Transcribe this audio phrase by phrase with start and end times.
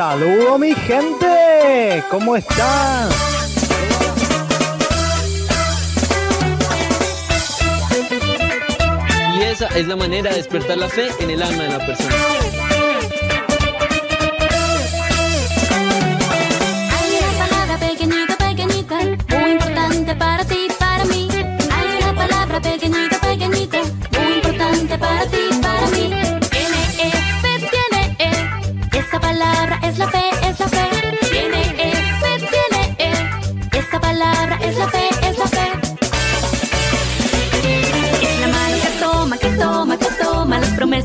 [0.00, 3.10] Saludo mi gente, ¿cómo están?
[9.34, 12.14] Y esa es la manera de despertar la fe en el alma de la persona.
[16.96, 18.98] Hay una palabra pequeñita, pequeñita,
[19.38, 21.28] muy importante para ti, para mí.
[21.30, 23.78] Hay una palabra pequeñita, pequeñita,
[24.18, 25.49] muy importante para ti,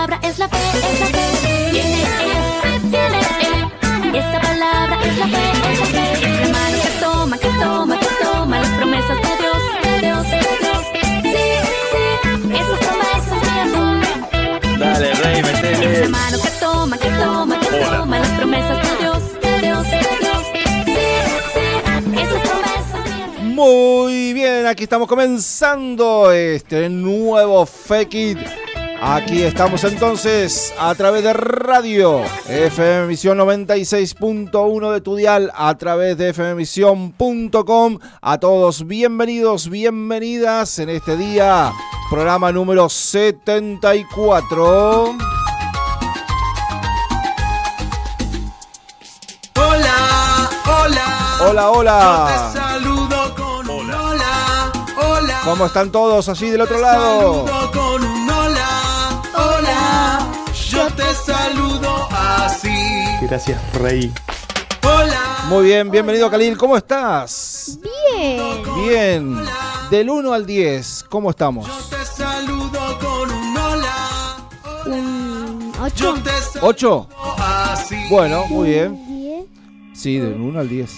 [0.00, 1.12] palabra es la fe, es la fe.
[1.72, 2.04] Tiene E,
[2.62, 4.18] fe, tiene E.
[4.18, 6.12] Esa palabra es la fe, es la fe.
[6.12, 10.24] Es la mano que toma, que toma, que toma las promesas de Dios, de Dios,
[10.30, 10.82] de Dios.
[10.92, 11.44] Sí,
[11.92, 12.04] sí,
[12.60, 14.00] esas promesas mías son.
[14.78, 16.08] Dale, Rey, Es la metele.
[16.08, 20.42] mano que toma, que toma, que toma las promesas de Dios, de Dios, de Dios.
[20.54, 20.94] Sí,
[21.54, 21.66] sí,
[22.22, 23.42] esas promesas mías.
[23.42, 28.38] Muy bien, aquí estamos comenzando este nuevo Fake It.
[29.02, 36.18] Aquí estamos entonces a través de radio FM Emisión 96.1 de tu dial, a través
[36.18, 37.98] de fmemisión.com.
[38.20, 41.72] A todos bienvenidos, bienvenidas en este día,
[42.10, 45.14] programa número 74.
[49.56, 51.38] Hola, hola.
[51.48, 52.50] Hola, Yo hola.
[52.52, 54.72] te saludo con un hola,
[55.02, 55.40] hola.
[55.44, 57.46] ¿Cómo están todos allí del otro Te lado?
[63.22, 64.12] Gracias, Rey.
[64.82, 65.44] Hola.
[65.48, 67.78] Muy bien, bienvenido Khalil, ¿cómo estás?
[68.16, 68.62] Bien.
[68.88, 69.36] Bien,
[69.90, 71.66] del 1 al 10, ¿cómo estamos?
[71.66, 74.36] Yo te saludo con un hola.
[74.86, 76.14] Un Yo 8.
[76.24, 77.08] te saludo 8.
[77.38, 77.96] así.
[78.10, 79.46] Bueno, muy bien.
[79.94, 80.90] Sí, del 1 al 10.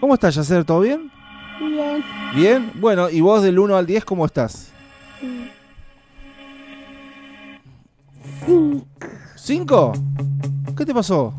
[0.00, 0.64] ¿Cómo estás, Yacer?
[0.64, 1.10] ¿Todo bien?
[1.58, 2.04] Bien.
[2.34, 2.72] Bien.
[2.76, 4.68] Bueno, ¿y vos del 1 al 10 cómo estás?
[9.36, 9.92] 5.
[10.76, 11.34] ¿Qué te pasó?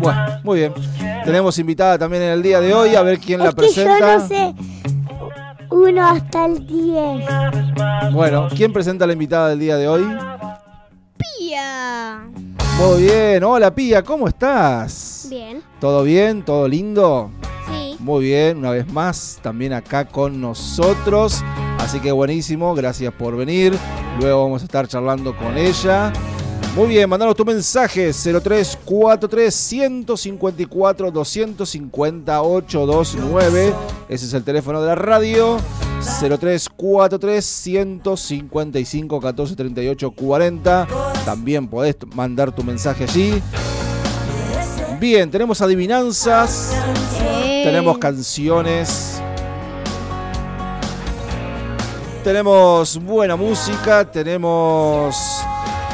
[0.00, 0.72] Bueno, muy bien.
[1.24, 3.84] Tenemos invitada también en el día de hoy, a ver quién la Es que yo
[3.84, 4.18] presenta.
[4.18, 4.54] no sé
[5.70, 8.12] uno hasta el 10.
[8.12, 10.04] Bueno, ¿quién presenta a la invitada del día de hoy?
[11.16, 12.26] Pía.
[12.78, 15.26] Muy bien, hola Pía, ¿cómo estás?
[15.30, 15.62] Bien.
[15.80, 16.42] ¿Todo bien?
[16.44, 17.30] ¿Todo lindo?
[17.68, 17.87] Sí.
[18.08, 21.44] Muy bien, una vez más, también acá con nosotros.
[21.78, 23.76] Así que buenísimo, gracias por venir.
[24.18, 26.10] Luego vamos a estar charlando con ella.
[26.74, 33.74] Muy bien, mandanos tu mensaje 0343 154 250 829.
[34.08, 35.58] Ese es el teléfono de la radio.
[36.00, 40.88] 0343 155 1438 40.
[41.26, 43.42] También podés mandar tu mensaje allí.
[44.98, 46.72] Bien, tenemos adivinanzas.
[47.68, 49.20] Tenemos canciones.
[52.24, 55.14] Tenemos buena música, tenemos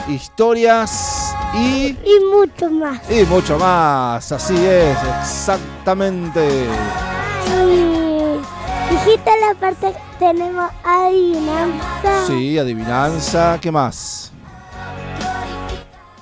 [0.09, 3.01] historias y, Y mucho más.
[3.11, 4.31] y mucho más.
[4.31, 6.67] Así es, exactamente.
[8.91, 14.31] Dijiste la parte que tenemos adivinanza, Sí, adivinanza, ¿qué más?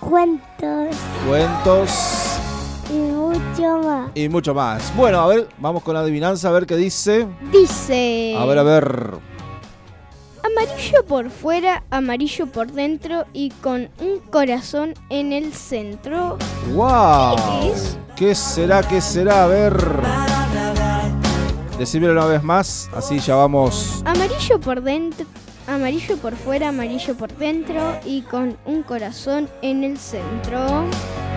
[0.01, 0.97] cuentos
[1.29, 2.32] Cuentos
[2.93, 4.11] y mucho más.
[4.15, 4.95] y mucho más.
[4.97, 7.27] Bueno, a ver, vamos con la adivinanza a ver qué dice.
[7.51, 8.37] Dice.
[8.39, 9.11] A ver, a ver.
[10.45, 16.37] Amarillo por fuera, amarillo por dentro y con un corazón en el centro.
[16.75, 17.37] ¡Wow!
[17.37, 17.99] ¿Qué es?
[18.17, 18.83] ¿Qué será?
[18.83, 19.45] ¿Qué será?
[19.45, 19.73] A ver.
[21.79, 24.03] Decímelo una vez más, así ya vamos.
[24.05, 25.27] Amarillo por dentro,
[25.67, 30.85] amarillo por fuera, amarillo por dentro y con un corazón en el centro.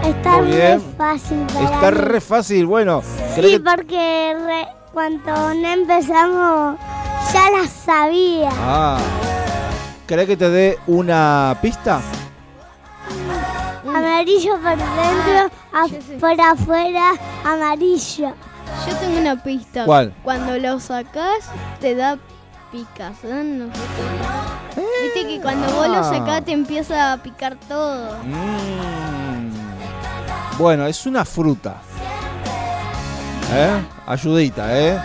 [0.04, 0.82] Está Muy bien.
[0.98, 1.98] fácil para Está mí.
[1.98, 2.66] re fácil.
[2.66, 3.02] Bueno,
[3.36, 6.78] ¿querés Sí, que- porque re- cuando no empezamos
[7.34, 8.50] ya la sabía.
[8.54, 8.98] Ah.
[10.08, 12.00] ¿Querés que te dé una pista?
[13.88, 16.18] Amarillo por dentro, Ah, sé.
[16.20, 17.14] por afuera,
[17.44, 18.34] amarillo.
[18.88, 19.86] Yo tengo una pista.
[19.86, 20.14] ¿Cuál?
[20.24, 21.50] Cuando lo sacás
[21.80, 22.18] te da
[22.74, 23.82] no sé
[24.76, 24.82] qué.
[25.04, 26.04] Viste que cuando vos lo Ah.
[26.04, 28.18] sacás te empieza a picar todo.
[28.24, 29.52] Mm.
[30.58, 31.82] Bueno, es una fruta.
[33.54, 33.82] ¿Eh?
[34.08, 34.98] Ayudita, ¿eh?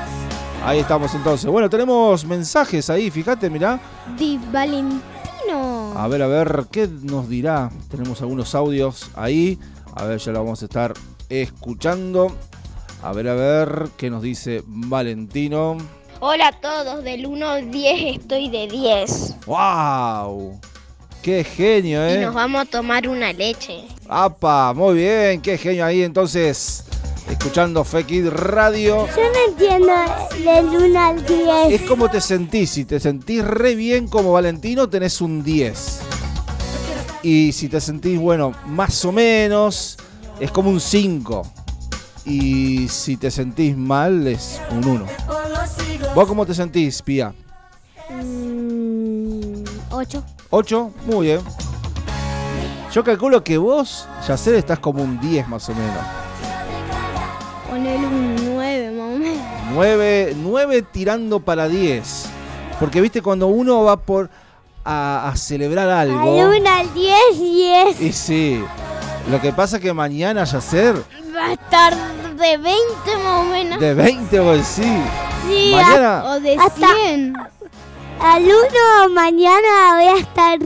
[0.64, 1.50] Ahí estamos entonces.
[1.50, 3.78] Bueno, tenemos mensajes ahí, fíjate, mirá.
[4.18, 5.92] Di Valentino.
[5.96, 7.70] A ver, a ver, ¿qué nos dirá?
[7.90, 9.58] Tenemos algunos audios ahí.
[9.94, 10.94] A ver, ya lo vamos a estar
[11.28, 12.34] escuchando.
[13.02, 15.76] A ver, a ver, ¿qué nos dice Valentino?
[16.22, 19.36] Hola a todos, del 1 al 10 estoy de 10.
[19.46, 20.60] ¡Wow!
[21.22, 22.20] ¡Qué genio, Y eh!
[22.20, 23.84] nos vamos a tomar una leche.
[24.06, 24.74] ¡Apa!
[24.74, 26.84] Muy bien, qué genio ahí entonces.
[27.26, 29.06] Escuchando Fekid Radio.
[29.16, 29.92] Yo no entiendo
[30.44, 31.80] del 1 al 10.
[31.80, 32.68] Es como te sentís.
[32.68, 36.00] Si te sentís re bien como Valentino, tenés un 10.
[37.22, 39.96] Y si te sentís, bueno, más o menos,
[40.38, 41.50] es como un 5.
[42.24, 45.06] Y si te sentís mal, es un 1.
[46.14, 47.32] ¿Vos cómo te sentís, Pía?
[49.90, 50.24] 8.
[50.50, 51.40] 8, muy bien.
[52.92, 56.04] Yo calculo que vos, Yacer, estás como un 10 más o menos.
[57.68, 59.44] Ponele un 9 más o menos.
[59.72, 62.26] 9, 9 tirando para 10.
[62.80, 64.28] Porque viste, cuando uno va por
[64.84, 66.34] a, a celebrar algo.
[66.34, 68.00] Del 1 al 10, 10.
[68.00, 68.60] Y sí.
[69.30, 70.96] Lo que pasa es que mañana, Yacer,
[71.40, 71.94] Va a estar
[72.36, 73.80] de 20 más o menos.
[73.80, 74.82] de 20 vos sí.
[75.48, 76.24] Sí, Mañana.
[76.26, 77.32] O de Hasta- 100.
[78.20, 80.58] Al 1 mañana voy a estar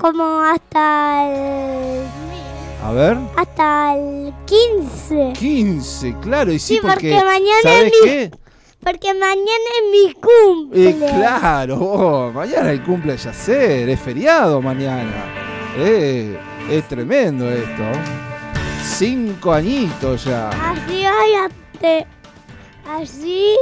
[0.00, 2.02] como hasta el,
[2.84, 3.16] A ver.
[3.36, 5.32] hasta el 15.
[5.38, 8.30] 15, claro, y sí, Sí, porque, porque mañana ¿sabes es mi- qué?
[8.82, 10.90] Porque mañana es mi cumple.
[10.90, 15.12] Eh, claro, vos, mañana el cumple de Yacer, es feriado mañana.
[15.76, 16.36] Eh,
[16.70, 17.82] es tremendo esto.
[18.96, 20.48] Cinco añitos ya.
[20.50, 21.48] Así voy a
[21.80, 22.06] te-
[22.88, 23.54] Así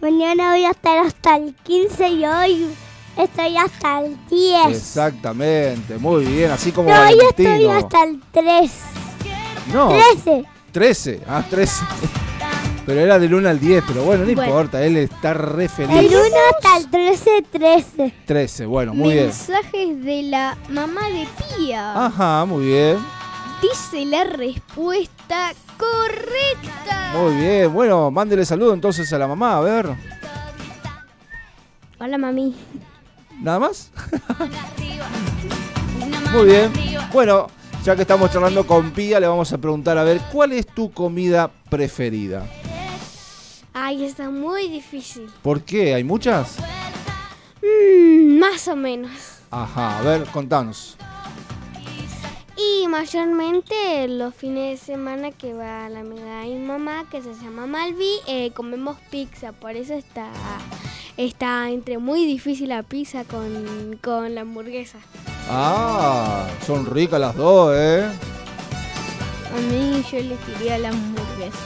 [0.00, 2.66] mañana voy a estar hasta el 15 y hoy
[3.16, 4.68] estoy hasta el 10.
[4.68, 7.72] Exactamente, muy bien, así como No, hoy estoy Valentino.
[7.72, 8.72] hasta el 3.
[9.74, 10.44] No, 13.
[10.72, 11.84] 13, ah, 13.
[12.86, 14.44] Pero era del 1 al 10, pero bueno, no Bueno.
[14.50, 16.10] importa, él está re El feliz.
[16.10, 16.20] 1
[16.54, 18.14] hasta el 13, 13.
[18.24, 19.26] 13, bueno, muy bien.
[19.26, 21.26] Mensajes de la mamá de
[21.58, 22.06] Pía.
[22.06, 22.96] Ajá, muy bien.
[23.60, 27.12] Dice la respuesta correcta.
[27.14, 29.88] Muy bien, bueno, mándele saludo entonces a la mamá, a ver.
[31.98, 32.54] Hola, mami.
[33.40, 33.90] ¿Nada más?
[36.32, 36.72] Muy bien.
[37.12, 37.48] Bueno,
[37.84, 40.92] ya que estamos charlando con Pía, le vamos a preguntar a ver, ¿cuál es tu
[40.92, 42.46] comida preferida?
[43.72, 45.30] Ay, está muy difícil.
[45.42, 45.94] ¿Por qué?
[45.94, 46.56] ¿Hay muchas?
[47.62, 49.10] Mm, más o menos.
[49.50, 50.96] Ajá, a ver, contanos.
[52.60, 57.32] Y mayormente los fines de semana que va la amiga de mi mamá, que se
[57.34, 59.52] llama Malvi, eh, comemos pizza.
[59.52, 60.26] Por eso está,
[61.16, 64.98] está entre muy difícil la pizza con, con la hamburguesa.
[65.48, 68.04] Ah, son ricas las dos, ¿eh?
[68.04, 71.58] A mí yo elegiría la hamburguesa.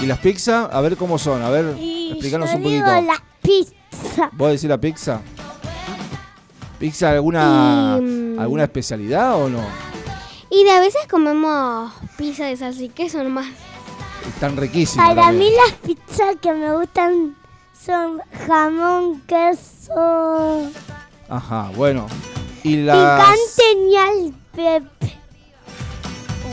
[0.00, 0.68] ¿Y las pizzas?
[0.72, 3.06] A ver cómo son, a ver, Y explícanos yo un digo poquito.
[3.12, 4.30] la pizza.
[4.32, 5.20] ¿Vos decís la pizza?
[6.78, 9.85] ¿Pizza alguna, Y, mm, alguna especialidad o no?
[10.56, 13.46] Y de a veces comemos pizza de salsa y queso nomás.
[14.26, 15.10] Están riquísimas.
[15.10, 15.52] Para también.
[15.52, 17.36] mí las pizzas que me gustan
[17.78, 20.70] son jamón, queso,
[21.28, 22.06] Ajá, bueno.
[22.62, 23.20] Y las...
[23.20, 25.18] picante ni al pepe.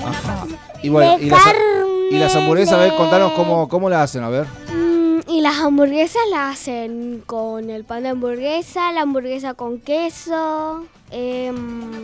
[0.05, 0.47] Ajá.
[0.81, 4.01] Y bueno, de y las, carne, y las hamburguesas, a ver, contanos cómo, cómo las
[4.01, 4.47] hacen, a ver.
[4.75, 10.83] Mm, y las hamburguesas las hacen con el pan de hamburguesa, la hamburguesa con queso,
[11.09, 12.03] em,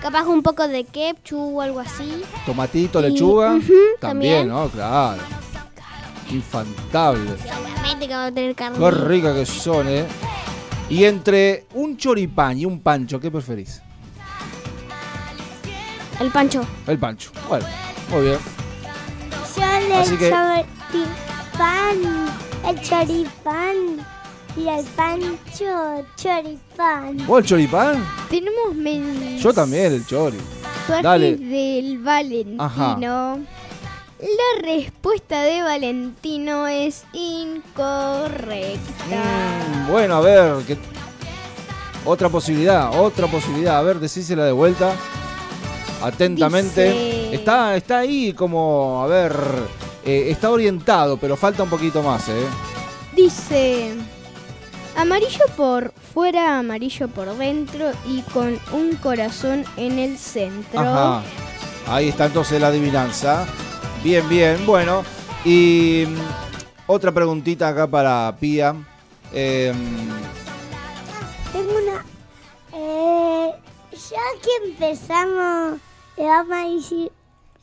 [0.00, 2.22] capaz un poco de ketchup o algo así.
[2.46, 3.48] Tomatito, Y- lechuga.
[3.50, 4.48] también, también.
[4.48, 4.68] ¿no?
[4.68, 5.20] Claro.
[6.30, 7.32] Infantable.
[7.32, 8.78] Obviamente que va a tener carne.
[8.78, 10.04] Qué ricas que son, ¿eh?
[10.90, 13.82] Y entre un choripán y un pancho, ¿qué preferís?
[16.20, 16.62] El pancho.
[16.86, 17.30] El pancho.
[17.48, 17.66] Bueno,
[18.10, 18.38] muy bien.
[19.56, 21.98] Yo le Así que- choripán,
[22.66, 24.06] el choripán
[24.58, 27.26] y el pancho choripán.
[27.26, 28.04] ¿Vos el choripán?
[28.28, 30.38] Tenemos mensajes Yo también, el chori.
[31.02, 31.36] Dale.
[31.36, 32.62] del Valentino.
[32.62, 32.98] Ajá.
[34.20, 38.78] La respuesta de Valentino es incorrecta.
[39.86, 40.76] Mm, bueno, a ver, que...
[42.04, 43.78] otra posibilidad, otra posibilidad.
[43.78, 44.92] A ver, decísela de vuelta.
[46.02, 46.84] Atentamente.
[46.92, 49.36] Dice- Está, está ahí como, a ver,
[50.04, 52.46] eh, está orientado, pero falta un poquito más, ¿eh?
[53.14, 53.94] Dice
[54.98, 60.80] amarillo por fuera, amarillo por dentro y con un corazón en el centro.
[60.80, 61.22] Ajá.
[61.86, 63.46] Ahí está entonces la adivinanza.
[64.02, 64.66] Bien, bien.
[64.66, 65.04] Bueno,
[65.44, 66.16] y mm,
[66.88, 68.74] otra preguntita acá para Pía.
[69.32, 69.72] Eh,
[71.52, 72.04] Tengo una.
[72.72, 73.54] Eh,
[73.92, 75.78] ya que empezamos,
[76.16, 77.12] le vamos a decir.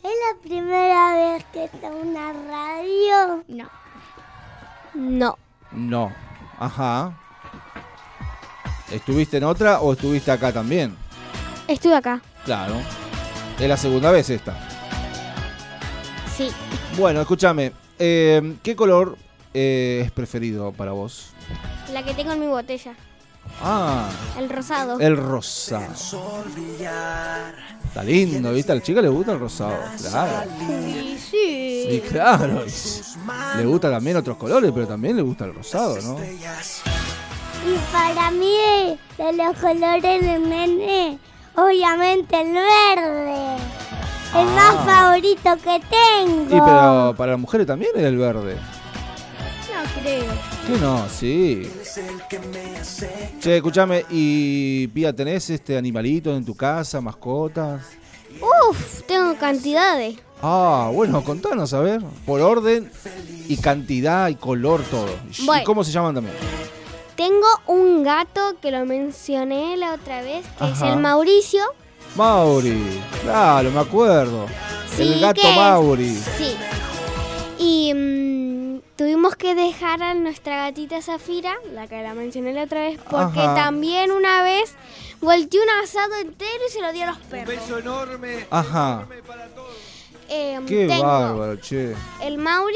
[0.04, 3.44] ¿Es la primera vez que está una radio?
[3.48, 3.68] No.
[4.94, 5.38] No.
[5.72, 6.14] no.
[6.60, 7.25] Ajá.
[8.92, 10.96] ¿Estuviste en otra o estuviste acá también?
[11.68, 12.22] Estuve acá.
[12.46, 12.76] Claro.
[13.60, 14.56] Es la segunda vez esta.
[16.38, 16.50] Sí.
[16.98, 17.72] Bueno, escúchame.
[17.98, 19.18] eh, ¿Qué color
[19.54, 21.30] eh, es preferido para vos?
[21.94, 22.94] La que tengo en mi botella.
[23.64, 25.00] Ah, El rosado.
[25.00, 25.86] el rosado.
[27.88, 28.72] Está lindo, ¿viste?
[28.72, 29.78] A la chica le gusta el rosado.
[30.10, 30.50] Claro.
[30.68, 31.88] Sí, sí.
[31.92, 32.66] Sí, claro.
[33.58, 36.18] Le gusta también otros colores, pero también le gusta el rosado, ¿no?
[37.66, 41.20] Y para mí, de los colores de nene,
[41.56, 43.58] obviamente el verde.
[44.36, 44.84] El más Ah.
[44.86, 46.44] favorito que tengo.
[46.50, 48.56] Sí, pero para las mujeres también es el verde.
[48.56, 50.34] No creo.
[50.68, 51.08] ¿Qué no?
[51.10, 51.72] Sí.
[53.40, 57.82] Che, escúchame, ¿y Pía, tenés este animalito en tu casa, mascotas?
[58.70, 60.18] Uf, tengo cantidades.
[60.42, 62.02] Ah, bueno, contanos, a ver.
[62.26, 62.92] Por orden
[63.48, 65.10] y cantidad y color, todo.
[65.38, 66.36] ¿Y cómo se llaman también?
[67.16, 71.64] Tengo un gato que lo mencioné la otra vez, que es el Mauricio.
[72.16, 73.02] Mauri.
[73.24, 74.48] Claro, me acuerdo.
[74.98, 75.42] el gato.
[75.56, 76.14] Mauri.
[76.38, 76.56] Sí.
[77.58, 82.82] Y mm, tuvimos que dejar a nuestra gatita Zafira, la que la mencioné la otra
[82.82, 83.56] vez, porque Ajá.
[83.56, 84.76] también una vez
[85.22, 87.56] volteó un asado entero y se lo dio a los perros.
[88.50, 89.08] Ajá.
[90.28, 91.96] Em, Qué tengo bárbaro, che.
[92.22, 92.76] el Mauri,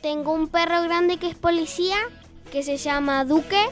[0.00, 1.96] tengo un perro grande que es policía,
[2.50, 3.62] que se llama Duque.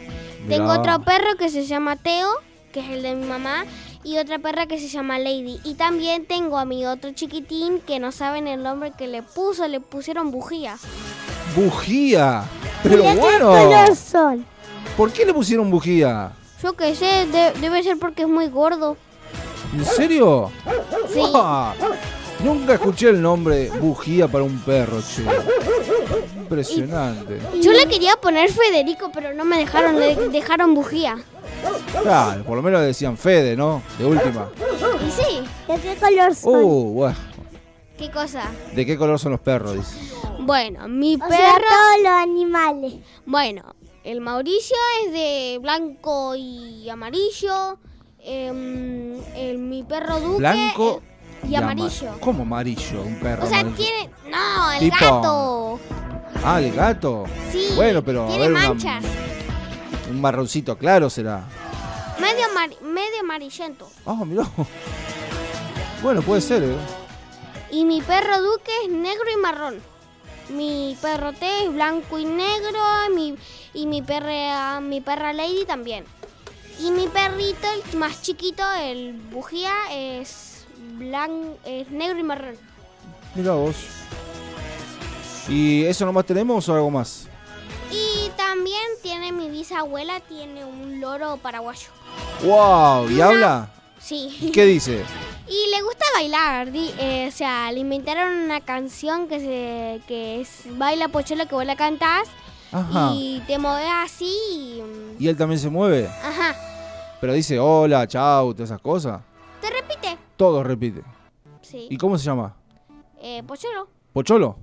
[0.48, 2.28] Tengo otro perro que se llama Teo,
[2.72, 3.64] que es el de mi mamá.
[4.04, 5.60] Y otra perra que se llama Lady.
[5.64, 9.66] Y también tengo a mi otro chiquitín que no saben el nombre que le puso,
[9.68, 10.78] le pusieron bujía.
[11.56, 12.44] Bujía.
[12.82, 13.48] Pero ¿De qué bueno.
[13.50, 14.46] color son?
[14.96, 16.32] ¿Por qué le pusieron bujía?
[16.62, 18.96] Yo qué sé, de- debe ser porque es muy gordo.
[19.76, 20.50] ¿En serio?
[21.12, 21.20] Sí.
[22.44, 25.24] Nunca escuché el nombre bujía para un perro, che.
[26.36, 27.40] Impresionante.
[27.60, 31.18] Yo le quería poner Federico, pero no me dejaron, le dejaron bujía.
[32.02, 33.82] Claro, por lo menos decían Fede, ¿no?
[33.98, 34.48] De última.
[35.06, 36.54] Y sí, ¿De qué color son?
[36.62, 37.16] Uh, bueno.
[37.98, 38.44] ¿qué cosa?
[38.74, 39.74] ¿De qué color son los perros?
[39.74, 39.96] Dice.
[40.40, 41.64] Bueno, mi o sea, perro...
[41.68, 42.94] todos los animales.
[43.26, 47.78] Bueno, el Mauricio es de blanco y amarillo.
[48.20, 51.17] em, el, mi perro Duque Blanco eh,
[51.48, 52.18] y ama- amarillo.
[52.20, 53.02] ¿Cómo amarillo?
[53.02, 53.44] Un perro.
[53.44, 53.76] O sea, amarillo.
[53.84, 54.10] tiene...
[54.30, 55.80] No, el Tipo- gato.
[56.44, 57.24] Ah, el gato.
[57.50, 59.04] Sí, Bueno, pero a tiene ver, una- manchas.
[60.10, 61.44] Un marroncito claro será.
[62.20, 63.88] Medio, amar- medio amarillento.
[64.06, 64.44] Ah, mirá.
[66.02, 66.76] Bueno, puede ser, ¿eh?
[67.70, 69.80] Y mi perro Duque es negro y marrón.
[70.50, 72.78] Mi perro T es blanco y negro.
[73.14, 73.34] Mi,
[73.74, 76.04] y mi perra, mi perra Lady también.
[76.80, 80.47] Y mi perrito, el más chiquito, el bujía, es,
[80.98, 82.56] blan, es negro y marrón.
[83.34, 83.76] Mira vos.
[85.48, 87.26] ¿Y eso nomás tenemos o algo más?
[87.90, 91.88] Y también tiene mi bisabuela, tiene un loro paraguayo.
[92.42, 93.08] ¡Wow!
[93.10, 93.70] ¿Y habla?
[93.98, 94.50] Sí.
[94.52, 95.02] ¿Qué dice?
[95.50, 100.42] Y le gusta bailar, di- eh, o sea, le inventaron una canción que se que
[100.42, 102.28] es Baila Pocholo que vos la cantás
[102.70, 103.12] Ajá.
[103.14, 106.06] y te mueves así y, mm, ¿Y él también se mueve?
[106.06, 106.54] ajá,
[107.18, 109.22] Pero dice hola, chau, todas esas cosas.
[110.38, 111.02] Te repite.
[111.02, 111.02] Todo repite.
[111.62, 111.86] Sí.
[111.90, 112.54] ¿Y cómo se llama?
[113.20, 113.88] Eh, Pocholo.
[114.12, 114.56] ¿Pocholo?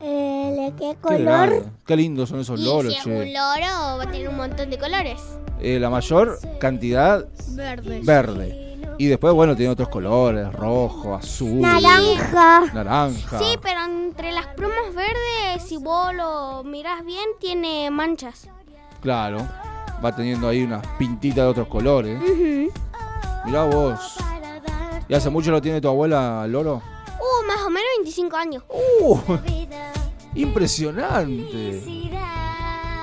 [0.00, 1.66] Eh, ¿De qué color?
[1.84, 4.70] Qué lindos son esos y loros, si es un loro va a tener un montón
[4.70, 5.20] de colores.
[5.60, 8.00] Eh, la mayor cantidad Verde.
[8.02, 8.66] verde.
[8.98, 12.66] Y después, bueno, tiene otros colores, rojo, azul, Naranja.
[12.72, 13.38] naranja.
[13.38, 18.48] Sí, pero entre las plumas verdes, si vos lo mirás bien, tiene manchas.
[19.00, 19.38] Claro.
[20.04, 22.20] Va teniendo ahí unas pintitas de otros colores.
[22.22, 22.70] Ujú.
[23.46, 24.16] Mirá vos.
[25.10, 26.80] ¿Y hace mucho lo tiene tu abuela, el loro?
[27.18, 28.62] Uh, más o menos 25 años.
[28.68, 29.18] ¡Uh!
[30.36, 31.82] Impresionante.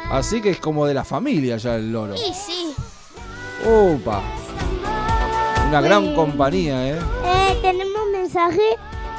[0.10, 2.16] Así que es como de la familia ya el loro.
[2.16, 2.74] Y sí.
[3.66, 4.22] Upa.
[5.68, 7.00] Una gran compañía, ¿eh?
[7.26, 8.62] Eh, ¿Tenemos mensaje?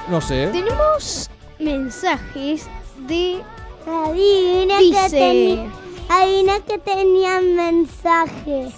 [0.08, 0.46] No sé.
[0.50, 1.28] Tenemos
[1.58, 2.66] mensajes
[3.06, 3.42] de
[3.86, 5.70] Adivina que, teni-
[6.08, 8.70] adivina que tenían mensaje.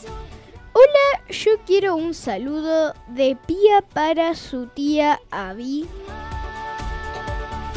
[0.73, 5.87] Hola, yo quiero un saludo de Pía para su tía Abby.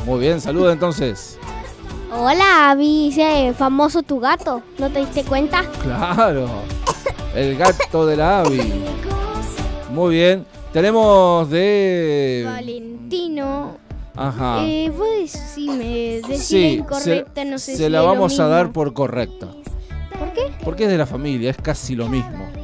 [0.05, 1.39] Muy bien, saludos entonces.
[2.11, 3.11] Hola, Abby,
[3.57, 4.61] famoso tu gato.
[4.77, 5.63] ¿No te diste cuenta?
[5.81, 6.47] Claro.
[7.35, 8.61] El gato de la Avi.
[9.89, 10.45] Muy bien.
[10.71, 12.43] Tenemos de.
[12.45, 13.77] Valentino.
[14.15, 14.63] Ajá.
[14.65, 18.39] Eh, vos decime, decime Sí, incorrecta, se, no sé se si la es lo vamos
[18.39, 19.47] a dar por correcta.
[20.19, 20.53] ¿Por qué?
[20.63, 22.62] Porque es de la familia, es casi lo mismo.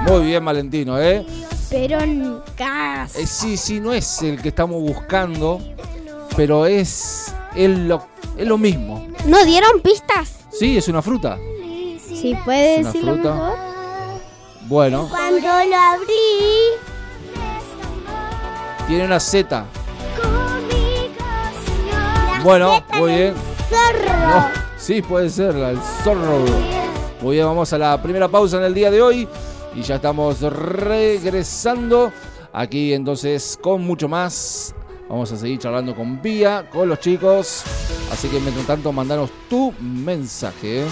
[0.08, 1.24] Muy bien, Valentino, ¿eh?
[1.68, 3.20] Pero n- casi.
[3.20, 5.60] Eh, sí, sí, no es el que estamos buscando,
[6.36, 9.06] pero es, es, lo, es lo mismo.
[9.26, 10.36] ¿No dieron pistas?
[10.50, 11.38] Sí, es una fruta.
[12.02, 13.34] Si puede decirlo fruta.
[13.34, 13.58] mejor.
[14.62, 16.74] Bueno, Cuando lo abrí,
[18.88, 19.64] tiene una Z.
[22.42, 23.34] Bueno, muy bien.
[23.68, 24.18] zorro.
[24.28, 24.48] No,
[24.80, 26.44] sí, puede ser, el zorro.
[27.20, 29.28] Muy bien, vamos a la primera pausa en el día de hoy
[29.74, 32.12] y ya estamos regresando
[32.52, 34.74] aquí entonces con mucho más.
[35.08, 37.62] Vamos a seguir charlando con Pía, con los chicos.
[38.10, 40.84] Así que mientras tanto, mandanos tu mensaje.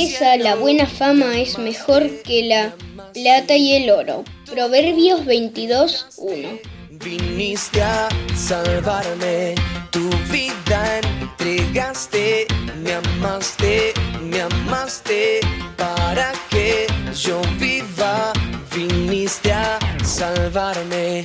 [0.00, 2.72] Riqueza, la buena fama es mejor que la
[3.12, 4.24] plata y el oro.
[4.50, 6.48] Proverbios 22, 1.
[6.90, 9.54] Viniste a salvarme,
[9.90, 12.46] tu vida entregaste,
[12.82, 15.40] me amaste, me amaste
[15.76, 18.32] para que yo viva.
[18.74, 21.24] Viniste a salvarme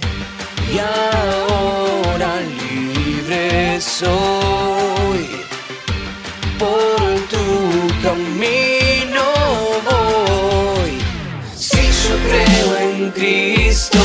[0.73, 5.27] y ahora libre soy.
[6.59, 6.94] Por
[8.05, 9.23] camino
[9.89, 10.91] voy.
[11.55, 13.99] Si yo creo en Cristo,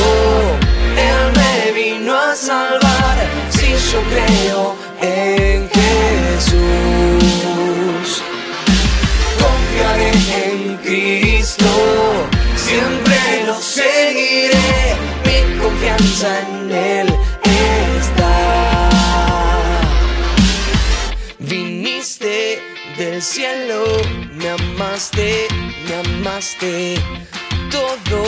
[0.97, 3.17] Él me vino a salvar.
[3.51, 5.80] Si yo creo en Jesús,
[26.41, 26.95] me amaste,
[27.69, 28.23] todo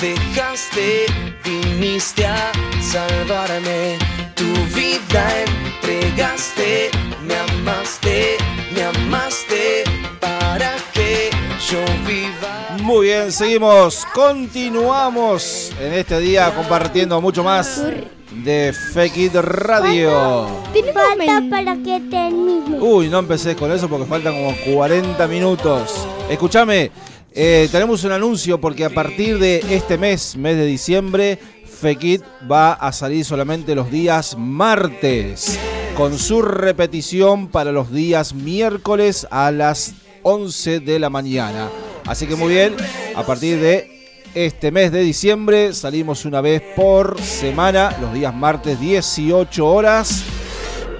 [0.00, 1.04] dejaste,
[1.44, 3.98] viniste a salvarme,
[4.34, 6.90] tu vida entregaste,
[7.26, 8.38] me amaste,
[8.74, 9.84] me amaste,
[10.20, 11.28] para que
[11.70, 12.78] yo viva.
[12.82, 17.82] Muy bien, seguimos, continuamos en este día compartiendo mucho más
[18.30, 20.46] de Fake It Radio.
[20.94, 22.80] Falta para que termine.
[22.80, 26.06] Uy, no empecé con eso porque faltan como 40 minutos.
[26.30, 26.90] Escúchame,
[27.32, 32.72] eh, tenemos un anuncio porque a partir de este mes, mes de diciembre, Fekit va
[32.72, 35.58] a salir solamente los días martes,
[35.96, 41.70] con su repetición para los días miércoles a las 11 de la mañana.
[42.06, 42.74] Así que muy bien,
[43.14, 44.00] a partir de
[44.34, 50.24] este mes de diciembre salimos una vez por semana, los días martes 18 horas.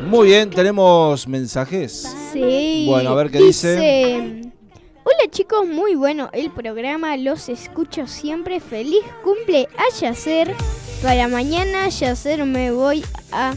[0.09, 2.09] Muy bien, tenemos mensajes.
[2.33, 2.87] Sí.
[2.89, 4.50] Bueno, a ver qué dice.
[5.13, 8.61] Hola chicos, muy bueno el programa, los escucho siempre.
[8.61, 10.55] Feliz cumple a Yacer.
[11.03, 13.55] Para mañana, Yacer, me voy a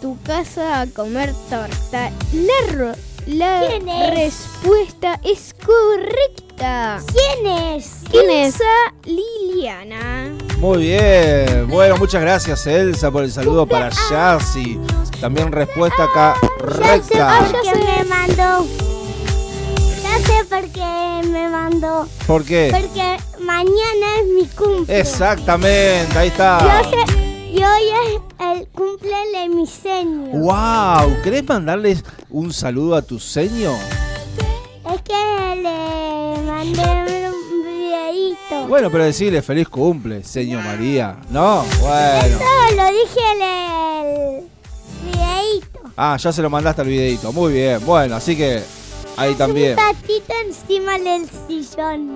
[0.00, 2.10] tu casa a comer torta.
[2.32, 2.94] La, ro-
[3.26, 4.10] la ¿Quién es?
[4.14, 7.00] respuesta es correcta.
[7.12, 8.02] ¿Quién es?
[8.10, 8.58] ¿Quién es?
[9.04, 10.30] Liliana.
[10.58, 11.66] Muy bien.
[11.68, 14.78] Bueno, muchas gracias Elsa por el saludo para Yassi.
[15.20, 17.40] También respuesta acá recta.
[17.74, 18.66] me mandó.
[20.16, 22.08] Ya sé por qué me mandó.
[22.26, 22.68] ¿Por qué?
[22.72, 24.98] Porque mañana es mi cumple.
[25.00, 26.82] Exactamente, ahí Yo está.
[26.84, 28.20] sé, y hoy es
[28.58, 30.30] el cumple de mi señor.
[30.40, 33.72] Wow, ¿querés mandarles un saludo a tu seño?
[34.90, 38.68] Es que le mandé un videito.
[38.68, 41.16] Bueno, pero decirle feliz cumple, señor María.
[41.28, 42.38] No, bueno.
[42.38, 44.48] Eso lo dije en el
[45.12, 45.80] videito.
[45.94, 47.32] Ah, ya se lo mandaste al videito.
[47.32, 47.84] Muy bien.
[47.84, 48.62] Bueno, así que
[49.16, 49.70] ahí también.
[49.70, 52.06] Un patito encima del sillón.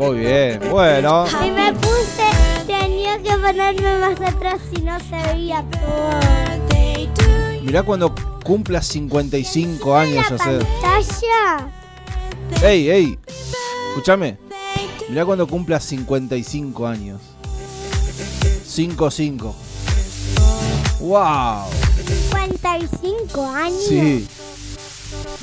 [0.00, 0.60] Muy bien.
[0.70, 1.24] Bueno.
[1.44, 6.20] Y me puse, tenía que ponerme más atrás si no se veía todo.
[7.62, 10.58] Mirá cuando cumplas 55 años, La sé.
[10.82, 11.68] pantalla.
[12.62, 13.18] Ey, ey.
[13.90, 14.38] Escúchame.
[15.08, 17.20] Mirá cuando cumplas 55 años.
[18.66, 19.52] 5-5.
[21.00, 21.64] ¡Wow!
[22.30, 23.84] 55 años.
[23.88, 24.28] Sí.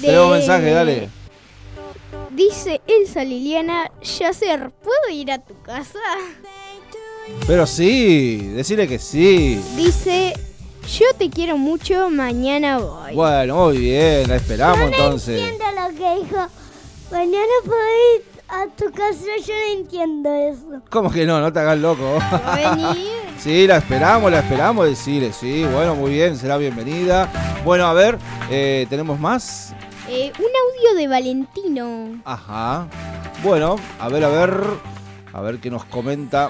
[0.02, 1.10] Tenemos mensaje, dale.
[2.32, 6.00] Dice Elsa Liliana, Yacer, ¿puedo ir a tu casa?
[7.48, 9.60] Pero sí, decirle que sí.
[9.76, 10.34] Dice,
[10.98, 13.16] yo te quiero mucho, mañana voy.
[13.16, 15.42] Bueno, muy bien, la esperamos No entonces.
[15.42, 16.48] entiendo lo que dijo.
[17.12, 17.80] Mañana puedo
[18.16, 20.82] ir a tu casa, yo no entiendo eso.
[20.90, 21.40] ¿Cómo que no?
[21.42, 22.20] No te hagas loco.
[22.56, 23.18] Venir.
[23.38, 27.32] Sí, la esperamos, la esperamos decirle, sí, bueno, muy bien, será bienvenida.
[27.64, 28.18] Bueno, a ver,
[28.50, 29.76] eh, ¿tenemos más?
[30.10, 32.22] Eh, un audio de Valentino.
[32.24, 32.88] Ajá.
[33.44, 34.64] Bueno, a ver, a ver,
[35.34, 36.50] a ver qué nos comenta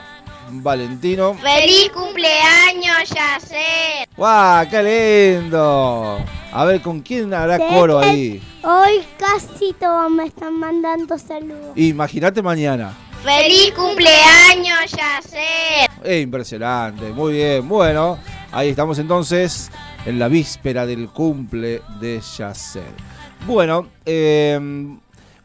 [0.52, 1.34] Valentino.
[1.34, 4.08] ¡Feliz cumpleaños, Yacer!
[4.16, 6.20] ¡Guau, qué lindo!
[6.52, 8.42] A ver, ¿con quién hará coro ahí?
[8.64, 11.76] Hoy casi todos me están mandando saludos.
[11.76, 12.96] Imagínate mañana.
[13.24, 15.90] ¡Feliz cumpleaños, Yacer!
[16.04, 17.68] Eh, impresionante, muy bien.
[17.68, 18.20] Bueno,
[18.52, 19.72] ahí estamos entonces
[20.06, 23.17] en la víspera del cumple de Yacer.
[23.46, 24.60] Bueno, eh,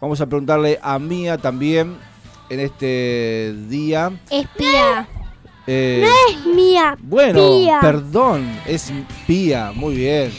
[0.00, 1.96] vamos a preguntarle a Mía también
[2.48, 4.12] en este día.
[4.30, 5.06] Espía.
[5.66, 6.96] eh, Es mía.
[7.00, 7.78] bueno, Pía.
[7.80, 8.92] perdón, es
[9.26, 10.32] Pía, muy bien.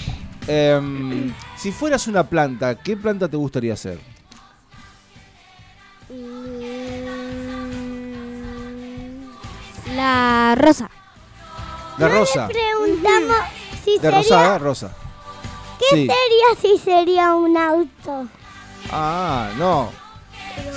[0.48, 4.00] Em, si fueras una planta, ¿qué planta te gustaría ser?
[9.96, 10.90] La rosa.
[11.98, 12.48] La rosa.
[12.48, 13.36] Preguntamos
[13.84, 14.92] si De sería, rosada, rosa.
[15.90, 16.08] ¿Qué Sí.
[16.08, 18.28] sería si sería un auto?
[18.92, 19.90] Ah, no.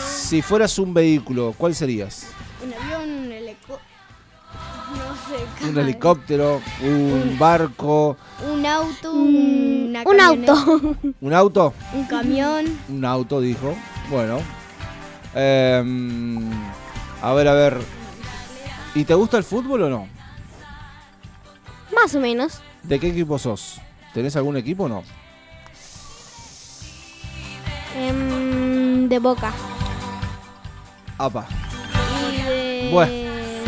[0.06, 2.28] Si fueras un vehículo, ¿cuál serías?
[2.64, 3.80] Un avión, un helicóptero.
[4.96, 5.16] No
[5.60, 5.68] sé.
[5.68, 6.62] ¿Un helicóptero?
[6.82, 8.16] ¿Un barco?
[8.52, 9.12] Un auto.
[9.12, 10.96] Una un auto.
[11.20, 11.74] ¿Un auto?
[11.92, 12.78] Un camión.
[12.88, 13.74] Un auto, dijo.
[14.10, 14.38] Bueno.
[15.34, 16.48] Em,
[17.20, 17.78] a ver, a ver.
[18.94, 20.08] ¿Y te gusta el fútbol o no?
[21.94, 22.60] Más o menos.
[22.82, 23.78] ¿De qué equipo sos?
[24.16, 25.04] ¿Tenés algún equipo o no?
[27.94, 29.52] Em, de boca.
[31.18, 31.46] Apa.
[32.32, 32.88] Y de.
[32.90, 33.12] Bueno.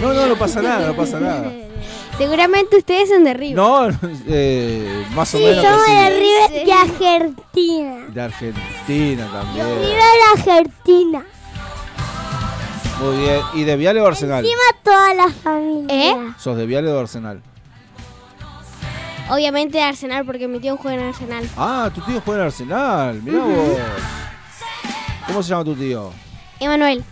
[0.00, 1.52] No, no, no pasa nada, no pasa nada.
[2.16, 3.56] Seguramente ustedes son de River.
[3.56, 3.88] No,
[4.26, 6.14] eh, más o Sí, menos somos de sí.
[6.18, 8.06] River de Argentina.
[8.08, 9.66] De Argentina también.
[9.66, 10.02] River
[10.34, 11.26] Argentina.
[13.02, 13.40] Muy bien.
[13.52, 14.46] ¿Y de Viale o Arsenal?
[14.46, 16.11] Encima toda la familia.
[16.11, 16.32] ¿Eh?
[16.38, 17.42] ¿Sos de Viale o Arsenal?
[19.30, 21.48] Obviamente de Arsenal porque mi tío juega en Arsenal.
[21.56, 23.22] Ah, tu tío juega en Arsenal.
[23.22, 23.78] Mirá vos.
[25.26, 26.10] ¿Cómo se llama tu tío?
[26.60, 27.04] Emanuel.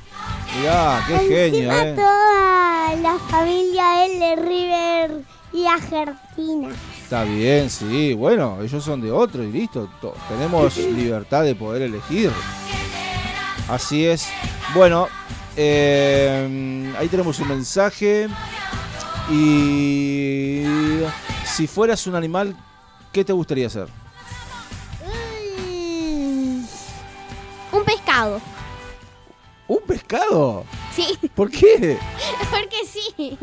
[0.59, 1.95] Mirá, qué genio, Encima eh.
[1.95, 3.85] toda la familia
[4.19, 6.69] de River y Argentina.
[7.03, 8.15] Está bien, sí.
[8.15, 9.89] Bueno, ellos son de otro y listo.
[10.01, 12.31] To- Tenemos libertad de poder elegir.
[13.69, 14.29] Así es.
[14.75, 15.09] Bueno,
[15.57, 18.29] eh, ahí tenemos un mensaje.
[19.31, 20.63] Y
[21.57, 22.55] si fueras un animal,
[23.15, 23.89] ¿qué te gustaría ser?
[27.73, 28.43] Un pescado.
[29.67, 30.67] ¿Un pescado?
[30.95, 31.99] Sí, ¿Por qué?
[32.51, 33.39] porque sí.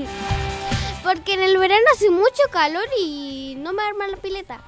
[1.04, 4.62] Porque en el verano hace mucho calor y no me arma la pileta.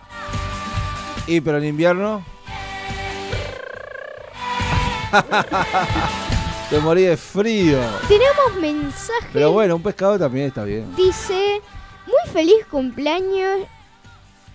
[1.27, 2.25] Y pero en invierno.
[6.71, 7.79] Te morí de frío.
[8.07, 9.29] Tenemos mensaje.
[9.31, 10.95] Pero bueno, un pescado también está bien.
[10.95, 11.61] Dice:
[12.05, 13.67] Muy feliz cumpleaños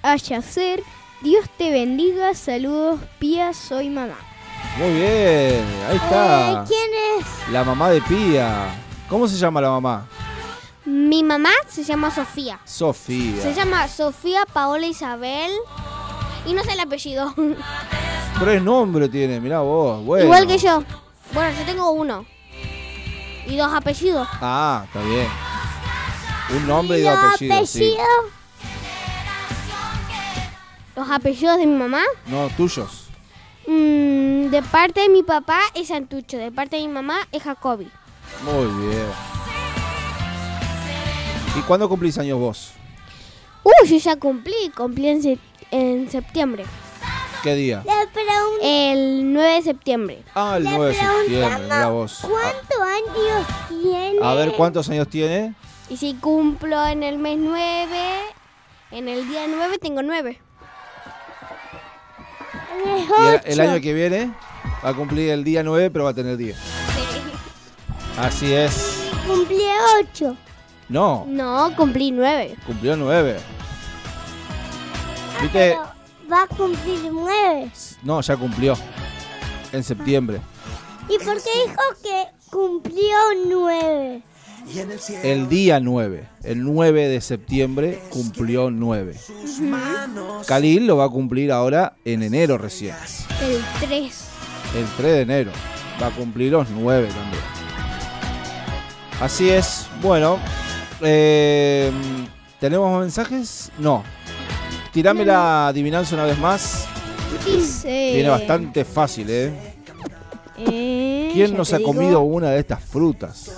[0.03, 0.83] a Yacer.
[1.23, 2.35] Dios te bendiga.
[2.35, 3.53] Saludos, Pía.
[3.53, 4.17] Soy mamá.
[4.79, 6.53] Muy bien, ahí está.
[6.53, 7.53] Eh, ¿Quién es?
[7.53, 8.75] La mamá de Pía.
[9.09, 10.07] ¿Cómo se llama la mamá?
[10.85, 12.59] Mi mamá se llama Sofía.
[12.65, 13.43] Sofía.
[13.43, 15.51] Se llama Sofía Paola Isabel.
[16.47, 17.35] Y no sé el apellido.
[18.41, 20.05] Tres nombres tiene, mirá vos.
[20.05, 20.25] Bueno.
[20.25, 20.83] Igual que yo.
[21.33, 22.25] Bueno, yo tengo uno.
[23.47, 24.27] Y dos apellidos.
[24.41, 25.29] Ah, está bien.
[26.57, 27.71] Un nombre y ¿Y dos apellidos.
[27.71, 27.79] sí.
[27.79, 28.07] apellidos?
[30.97, 32.03] Los apellidos de mi mamá.
[32.27, 33.07] No, tuyos.
[33.67, 36.37] mm, de parte de mi papá es Santucho.
[36.37, 37.89] De parte de mi mamá es Jacobi.
[38.45, 39.07] Muy bien.
[41.57, 42.73] ¿Y cuándo cumplís años vos?
[43.63, 44.71] Uh, yo ya cumplí.
[44.77, 46.65] Cumplí en, en septiembre.
[47.43, 47.83] ¿Qué día?
[48.63, 50.23] El 9 de septiembre.
[50.35, 52.19] Ah, el Le 9 de septiembre, mirá vos.
[52.21, 54.19] ¿Cuántos años tiene?
[54.23, 55.55] A ver, ¿cuántos años tiene?
[55.91, 57.99] Y si cumplo en el mes 9,
[58.93, 60.41] en el día 9 tengo 9.
[62.87, 64.33] Es Y el, año que viene
[64.85, 66.57] va a cumplir el día 9, pero va a tener 10.
[68.19, 69.11] Así es.
[69.27, 69.65] Cumplí
[70.01, 70.37] ocho.
[70.89, 72.57] No, No, cumplí 9.
[72.65, 73.37] cumplió 9.
[75.37, 75.77] Ah, ¿Viste?
[76.31, 77.71] va a cumplir nueve.
[78.05, 78.75] No, ya cumplió.
[79.73, 80.41] En septiembre.
[81.09, 84.23] ¿Y por qué dijo que cumplió nueve?
[85.23, 86.29] El día 9.
[86.45, 89.15] El 9 de septiembre cumplió 9.
[90.47, 92.95] Khalil lo va a cumplir ahora en enero recién.
[93.43, 94.25] El 3.
[94.77, 95.53] El 3 de enero.
[96.01, 97.43] Va a cumplir los 9 también.
[99.21, 99.87] Así es.
[100.03, 100.39] Bueno.
[101.03, 101.91] eh,
[102.59, 103.71] ¿Tenemos mensajes?
[103.79, 104.03] No.
[104.93, 106.87] Tirame la adivinanza una vez más.
[107.47, 108.13] Dice.
[108.15, 109.53] Viene bastante fácil, ¿eh?
[110.59, 113.51] eh, ¿Quién nos ha digo, comido una de estas frutas?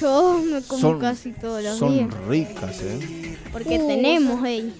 [0.00, 2.08] Yo me como Son- casi todos los Son días.
[2.28, 3.36] ricas, ¿eh?
[3.52, 4.72] Porque tenemos, ey.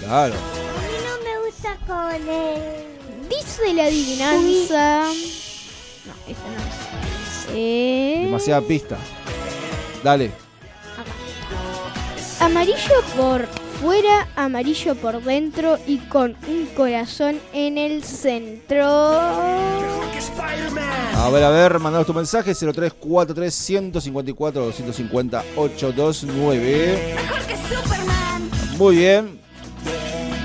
[0.00, 0.34] Claro.
[0.34, 3.28] A mí no me gusta con el...
[3.28, 5.04] Dice la adivinanza.
[6.06, 7.46] No, esta no es.
[7.54, 8.96] Eh, Demasiada pista.
[10.04, 10.30] Dale.
[12.40, 13.46] Amarillo por
[13.80, 18.86] fuera, amarillo por dentro y con un corazón en el centro.
[21.16, 27.14] A ver, a ver, mandanos tu mensaje 0343 154 250 829.
[28.76, 29.40] Muy bien.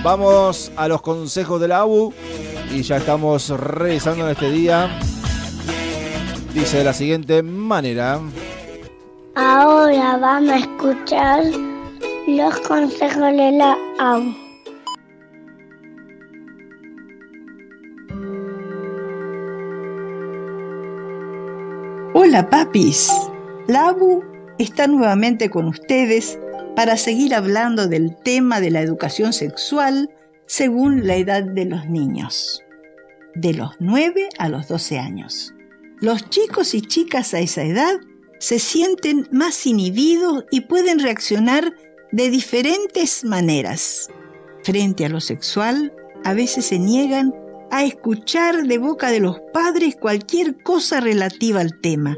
[0.02, 2.14] Vamos a los consejos de la ABU
[2.72, 5.00] y ya estamos revisando en este día.
[6.54, 8.22] Dice de la siguiente manera.
[9.36, 11.75] Ahora vamos a escuchar
[12.28, 14.34] los consejos de la AU.
[22.16, 23.12] Hola papis,
[23.68, 24.24] la ABU
[24.58, 26.40] está nuevamente con ustedes
[26.76, 30.10] para seguir hablando del tema de la educación sexual
[30.48, 32.64] según la edad de los niños,
[33.36, 35.54] de los 9 a los 12 años.
[36.02, 38.00] Los chicos y chicas a esa edad
[38.40, 41.74] se sienten más inhibidos y pueden reaccionar
[42.16, 44.08] de diferentes maneras.
[44.64, 47.36] Frente a lo sexual, a veces se niegan
[47.72, 52.16] a escuchar de boca de los padres cualquier cosa relativa al tema.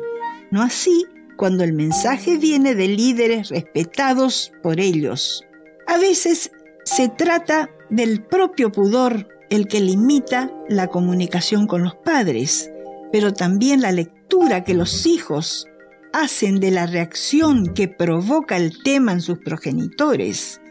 [0.51, 5.43] No así cuando el mensaje viene de líderes respetados por ellos.
[5.87, 6.51] A veces
[6.83, 12.69] se trata del propio pudor el que limita la comunicación con los padres,
[13.11, 15.67] pero también la lectura que los hijos
[16.13, 20.61] hacen de la reacción que provoca el tema en sus progenitores.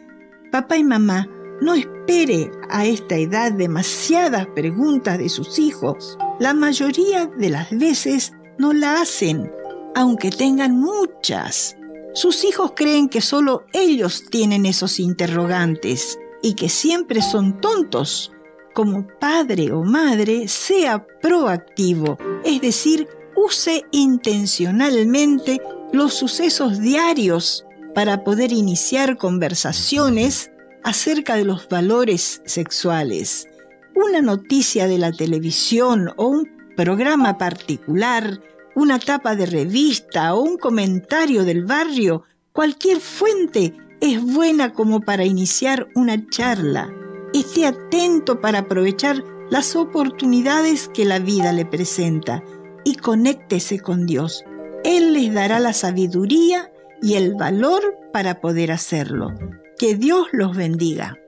[0.50, 1.28] Papá y mamá
[1.60, 6.18] no espere a esta edad demasiadas preguntas de sus hijos.
[6.38, 9.50] La mayoría de las veces no la hacen,
[9.94, 11.76] aunque tengan muchas.
[12.14, 18.32] Sus hijos creen que solo ellos tienen esos interrogantes y que siempre son tontos.
[18.74, 25.60] Como padre o madre, sea proactivo, es decir, use intencionalmente
[25.92, 30.50] los sucesos diarios para poder iniciar conversaciones
[30.82, 33.46] acerca de los valores sexuales.
[33.94, 38.40] Una noticia de la televisión o un programa particular,
[38.74, 45.24] una tapa de revista o un comentario del barrio, cualquier fuente es buena como para
[45.24, 46.92] iniciar una charla.
[47.32, 52.42] Esté atento para aprovechar las oportunidades que la vida le presenta
[52.86, 54.44] y conéctese con Dios.
[54.84, 56.70] Él les dará la sabiduría
[57.02, 59.34] y el valor para poder hacerlo.
[59.76, 61.18] Que Dios los bendiga.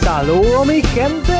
[0.00, 1.32] Saludos mi gente.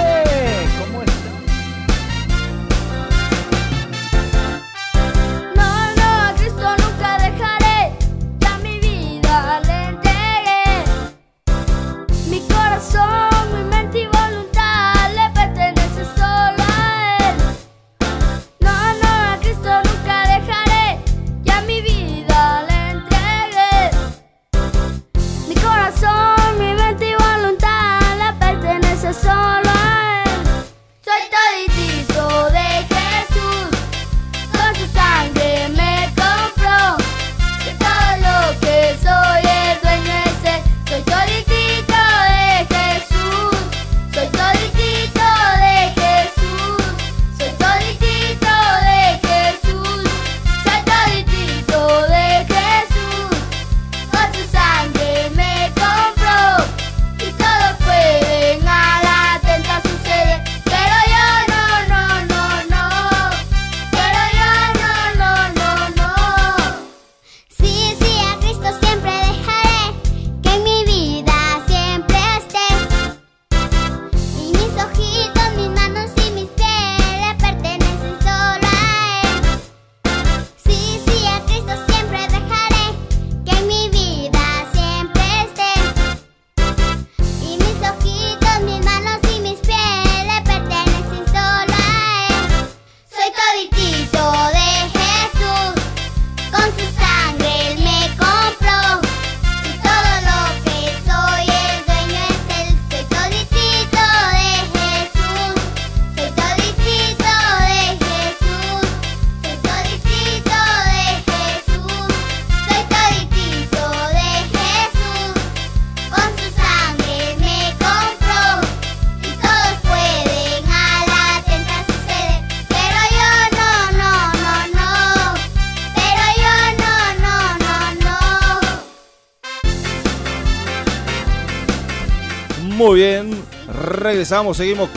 [134.23, 134.89] Regresamos, seguimos.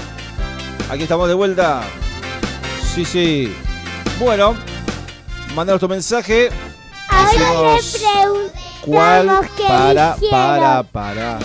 [0.88, 1.82] Aquí estamos de vuelta.
[2.94, 3.56] Sí, sí.
[4.20, 4.56] Bueno,
[5.56, 6.50] mandanos tu mensaje.
[7.10, 8.52] Ahora le Decimos
[8.82, 11.40] cuál preguntamos para, para, para,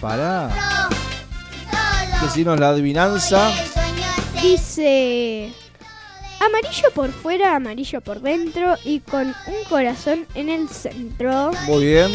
[0.00, 0.88] para.
[2.22, 3.50] Decinos la adivinanza.
[4.40, 5.52] Dice
[6.40, 11.50] amarillo por fuera, amarillo por dentro y con un corazón en el centro.
[11.66, 12.10] Muy bien.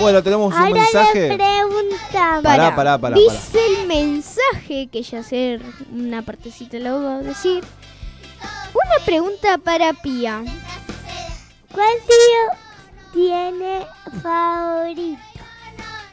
[0.00, 1.36] Bueno, tenemos un Ahora le mensaje.
[1.36, 2.42] preguntamos.
[2.42, 5.60] Pará, pará, pará, Dice el mensaje que ya sé
[5.92, 7.64] una partecita lo voy a decir.
[8.74, 10.42] Una pregunta para Pía.
[11.72, 13.86] ¿Cuál tío tiene
[14.22, 15.20] favorito?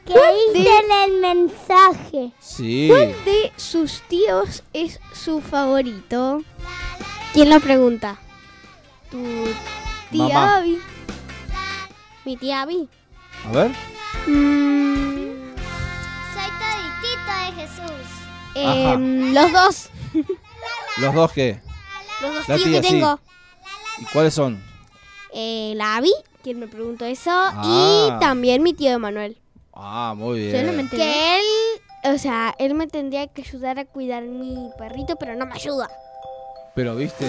[0.06, 2.32] Que ¿Cuál dice en el mensaje.
[2.40, 2.88] Sí.
[2.90, 6.44] ¿Cuál de sus tíos es su favorito?
[7.34, 8.20] ¿Quién lo pregunta?
[9.10, 9.22] tu
[10.12, 10.56] tía Mamá.
[10.58, 10.80] Abby.
[12.26, 12.88] Mi tía Abby.
[13.48, 13.72] A ver.
[14.28, 15.56] Mm,
[16.34, 18.08] Soy toditito de Jesús.
[18.56, 19.90] Em, los dos.
[20.98, 21.60] ¿Los dos qué?
[22.22, 22.94] Los dos La tíos tía, que sí.
[22.94, 23.20] tengo.
[24.00, 24.62] ¿Y cuáles son?
[25.34, 26.12] Eh, la Abby,
[26.44, 27.32] quien me preguntó eso.
[27.32, 27.64] Ah.
[28.18, 29.38] Y también mi tío Emanuel.
[29.74, 30.60] Ah, muy bien.
[30.66, 31.46] Solamente Que él,
[32.14, 35.90] o sea, él me tendría que ayudar a cuidar mi perrito, pero no me ayuda.
[36.76, 37.26] Pero viste.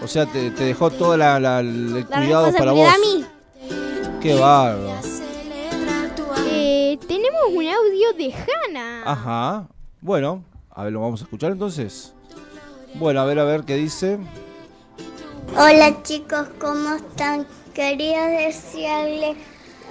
[0.00, 2.80] O sea, te, te dejó todo la, la- el La cuidado para vos.
[2.84, 3.26] responsabilidad a mí.
[4.20, 4.94] Qué bárbaro.
[6.50, 9.02] Eh, tenemos un audio de Hannah.
[9.04, 9.68] Ajá.
[10.00, 12.14] Bueno, a ver, lo vamos a escuchar entonces.
[12.94, 14.18] Bueno, a ver, a ver qué dice.
[15.56, 17.46] Hola chicos, ¿cómo están?
[17.74, 19.36] Quería desearle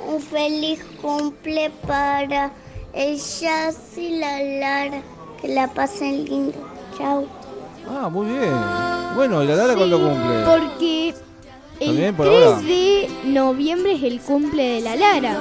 [0.08, 2.52] un feliz cumple para
[2.94, 5.02] el Jazz y la Lara.
[5.42, 6.58] Que la pasen lindo.
[6.98, 7.26] Chao.
[7.90, 8.54] Ah, muy bien.
[9.16, 10.44] Bueno, ¿y la Lara cuándo cumple?
[10.46, 11.14] Porque
[11.80, 12.62] el ¿También 3 por ahora?
[12.62, 15.38] de noviembre es el cumple de la Lara.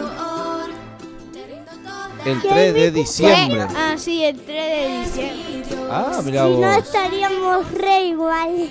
[2.25, 3.67] El 3 de diciembre.
[3.77, 5.77] Ah, sí, el 3 de diciembre.
[5.91, 6.77] Ah, mira Si no vos.
[6.79, 8.69] estaríamos re igual.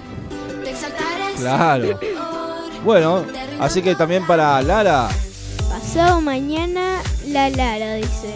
[1.38, 2.00] Claro.
[2.84, 3.24] Bueno,
[3.60, 5.10] así que también para Lara,
[5.70, 8.34] Pasado mañana, la Lara dice.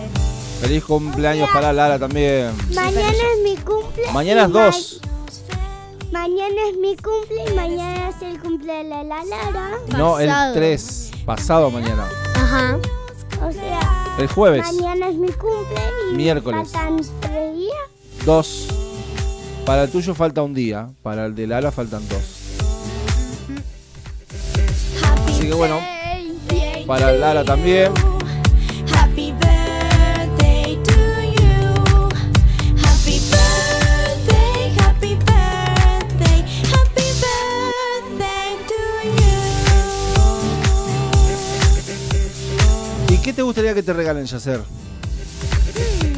[0.61, 2.51] feliz cumpleaños para Lara también.
[2.73, 4.03] Mañana es mi cumple.
[4.13, 5.01] Mañana es y ma- 2.
[6.12, 9.72] Mañana es mi cumple y mañana es el cumple de la, la Lara.
[9.95, 10.53] No, el Pasado.
[10.55, 11.12] 3.
[11.26, 12.07] Pasado mañana.
[12.36, 12.78] Ajá.
[13.47, 14.66] O sea, El jueves.
[14.74, 15.80] mañana es mi cumple
[16.12, 16.72] y Miércoles.
[16.72, 18.26] faltan tres días.
[18.26, 18.68] 2.
[19.66, 20.89] Para el tuyo falta un día.
[21.03, 22.24] Para el de Lara faltan dos.
[25.28, 25.80] Así que bueno,
[26.88, 27.93] para Lara también.
[43.30, 44.59] Qué te gustaría que te regalen, Yacer?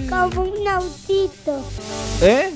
[0.09, 1.61] Como un autito.
[2.21, 2.53] ¿Eh?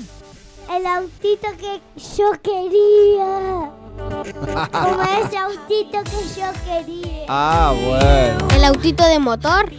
[0.74, 1.78] El autito que
[2.16, 3.70] yo quería.
[4.72, 7.26] Como ese autito que yo quería.
[7.28, 8.48] Ah, bueno.
[8.56, 9.70] El autito de motor.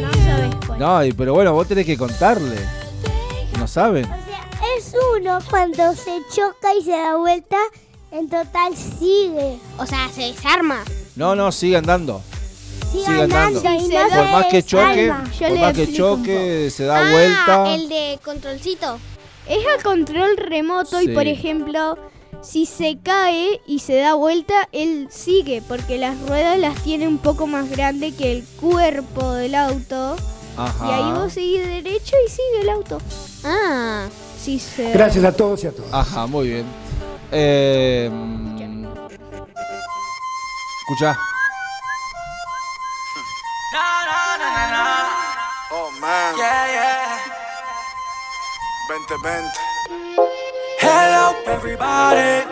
[0.00, 0.78] No sabes cuál.
[0.78, 2.58] No, y- pero bueno, vos tenés que contarle.
[3.58, 4.04] No saben.
[4.04, 4.48] O sea,
[4.78, 7.58] es uno cuando se choca y se da vuelta,
[8.12, 9.58] en total sigue.
[9.78, 10.84] O sea, se desarma.
[11.16, 12.22] No, no, sigue andando.
[12.90, 13.58] Sigue Sigue andando.
[13.58, 13.74] andando.
[13.74, 17.74] y Sí, se Por más que choque, por más que choque, se da ah, vuelta.
[17.74, 18.98] el de controlcito.
[19.46, 21.10] Es a control remoto Sí.
[21.10, 21.96] y por ejemplo,
[22.42, 27.18] si se cae y se da vuelta, él sigue porque las ruedas las tiene un
[27.18, 30.16] poco más grande que el cuerpo del auto.
[30.56, 31.14] Y ahí Ajá.
[31.20, 32.98] vos seguís derecho y sigue el auto.
[33.44, 34.06] Ah.
[34.42, 34.92] Sí, se...
[34.92, 35.92] Gracias a todos y a todas.
[35.92, 36.64] Ajá, muy bien.
[37.32, 38.86] Eh, mm,
[46.08, 46.34] man.
[46.36, 47.18] Yeah, yeah.
[48.88, 49.58] Vente, vente.
[50.80, 52.46] Hello, everybody.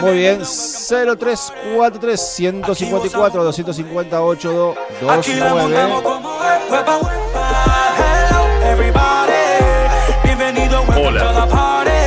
[0.00, 0.42] Muy bien.
[0.42, 4.74] 0343 154 258
[5.08, 6.02] Aquí la montamos 29.
[6.02, 6.70] como es.
[6.70, 7.44] Huepa, huepa.
[7.98, 8.40] Hello,
[8.72, 9.42] everybody.
[10.24, 12.02] Bienvenido, welcome to the party.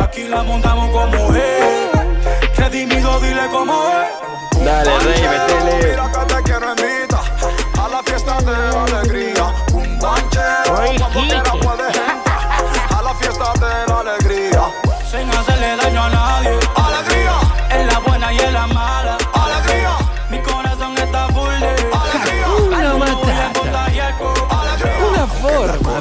[0.00, 2.56] Aquí la montamos como es.
[2.56, 4.64] Redimido, dile como es.
[4.64, 6.39] Dale, rey, metele.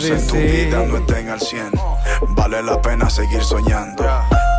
[0.07, 1.71] En tu vida no estén al 100.
[2.29, 4.03] Vale la pena seguir soñando.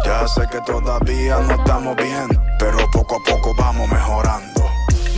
[0.05, 2.29] Ya sé que todavía no estamos bien,
[2.59, 4.60] pero poco a poco vamos mejorando.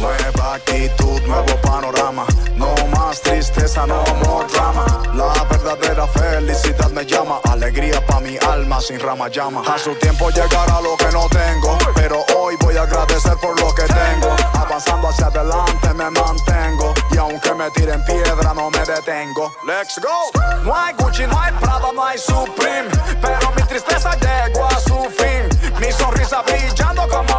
[0.02, 2.26] Nueva actitud, nuevo panorama.
[2.56, 4.84] No más tristeza, no more drama.
[5.14, 7.40] La verdadera felicidad me llama.
[7.44, 9.62] Alegría pa' mi alma sin rama llama.
[9.62, 11.78] A su tiempo llegará lo que no tengo.
[11.94, 14.34] Pero hoy voy a agradecer por lo que tengo.
[14.54, 16.92] Avanzando hacia adelante me mantengo.
[17.12, 19.54] Y aunque me tiren piedra, no me detengo.
[19.64, 20.32] Let's go.
[20.64, 22.90] No hay Gucci, no hay Prada, no hay Supreme.
[23.20, 25.48] Pero mi tristeza llegó a su fin.
[25.78, 27.31] Mi sonrisa brillando como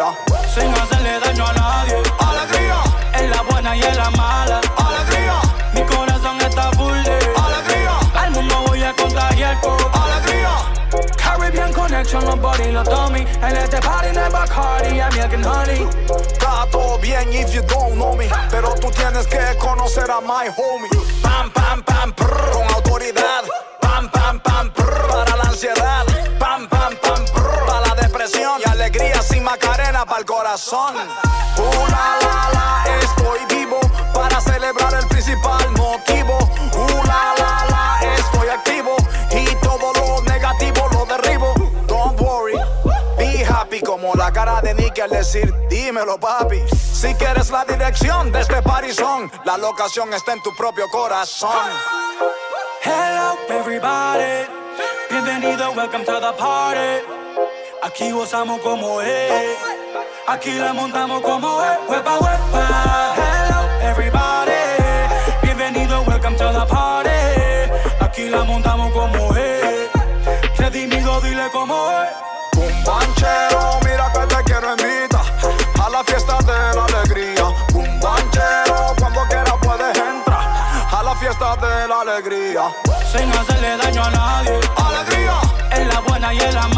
[0.00, 0.50] alegría.
[0.54, 2.02] Sin hacerle daño a nadie.
[2.18, 2.76] Alegría,
[3.14, 4.60] En la buena y en la mala.
[4.76, 5.40] alegría,
[5.72, 10.50] Mi corazón está full de alegría, Al mundo voy a contagiar con alegría.
[11.16, 13.26] Carry Caribbean connection, los body, los dummy.
[13.42, 15.88] En este party no hay Bacardi, I'm milk and honey.
[16.32, 18.28] Está todo bien if you don't know me.
[18.50, 20.90] Pero tú tienes que conocer a my homie.
[21.22, 23.44] Pam, pam, pam, prr, con autoridad.
[23.80, 26.06] Pam, pam, pam, prr, para la ansiedad.
[28.30, 28.60] Depresión.
[28.64, 30.94] Y alegría sin macarena para el corazón.
[30.96, 33.80] Uh, la, la, la, estoy vivo
[34.14, 36.38] para celebrar el principal motivo.
[36.74, 38.96] Uh, la, la, la, estoy activo.
[39.32, 41.54] Y todo lo negativo lo derribo.
[41.86, 42.54] Don't worry.
[43.18, 48.32] Be happy como la cara de Nicky al decir dímelo papi Si quieres la dirección
[48.32, 51.68] de este parizón La locación está en tu propio corazón
[52.82, 54.48] Hello, everybody.
[55.10, 57.04] Bienvenido, welcome to the party.
[57.82, 59.56] Aquí gozamos como es.
[60.26, 61.78] Aquí la montamos como es.
[61.88, 63.14] Huepa, huepa.
[63.16, 64.52] Hello, everybody.
[65.42, 67.10] Bienvenido, welcome to the party.
[68.00, 69.88] Aquí la montamos como es.
[70.58, 72.10] Redimido, dile como es.
[72.58, 75.22] Un banchero, mira que te quiero invitar
[75.82, 81.56] A la fiesta de la alegría Un banchero, cuando quieras puedes entrar A la fiesta
[81.56, 82.62] de la alegría
[83.10, 84.60] Sin hacerle daño a nadie.
[84.76, 86.69] Alegría, En la buena y en la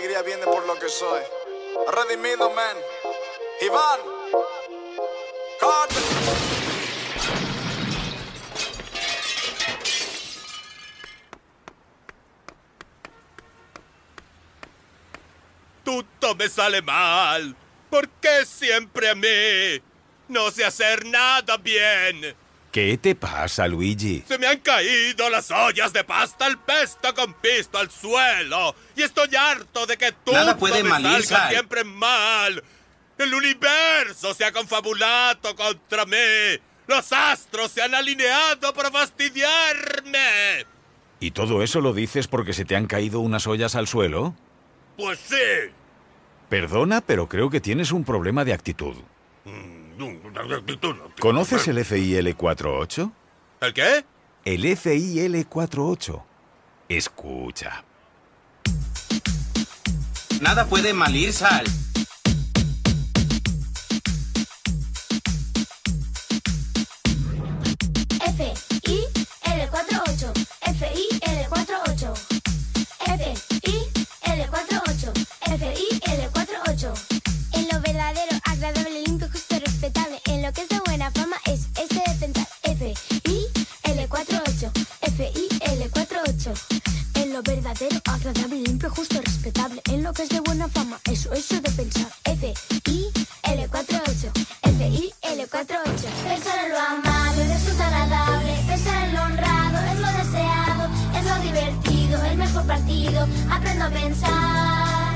[0.00, 1.20] alegría viene por lo que soy.
[1.92, 2.76] Redimido, man.
[3.60, 4.00] Iván.
[5.60, 6.02] Carter.
[15.84, 17.54] Todo me sale mal.
[17.90, 19.82] ¿Por qué siempre a mí?
[20.28, 22.34] No sé hacer nada bien.
[22.70, 24.22] ¿Qué te pasa, Luigi?
[24.28, 28.76] Se me han caído las ollas de pasta al pesto con pisto al suelo.
[28.94, 31.50] Y estoy harto de que todo Nada puede me salga Sal.
[31.50, 32.62] siempre mal.
[33.18, 36.16] El universo se ha confabulado contra mí.
[36.86, 40.64] Los astros se han alineado para fastidiarme.
[41.18, 44.34] ¿Y todo eso lo dices porque se te han caído unas ollas al suelo?
[44.96, 45.72] Pues sí.
[46.48, 48.96] Perdona, pero creo que tienes un problema de actitud.
[51.18, 53.12] ¿Conoces el FIL48?
[53.60, 54.04] ¿El qué?
[54.44, 56.22] El FIL48.
[56.88, 57.84] Escucha.
[60.40, 61.66] Nada puede mal ir, Sal.
[68.20, 70.32] FIL48.
[70.62, 71.69] FIL48.
[90.12, 90.98] que es de buena fama.
[91.10, 92.06] Eso, eso de pensar.
[92.24, 92.54] F,
[92.86, 93.10] I,
[93.42, 94.30] L48.
[94.62, 96.04] F, I, L48.
[96.26, 98.64] Pensar en lo amado y resulta agradable.
[98.66, 100.88] Pensar en lo honrado es lo deseado.
[101.16, 103.28] Es lo divertido, el mejor partido.
[103.50, 105.14] Aprendo a pensar.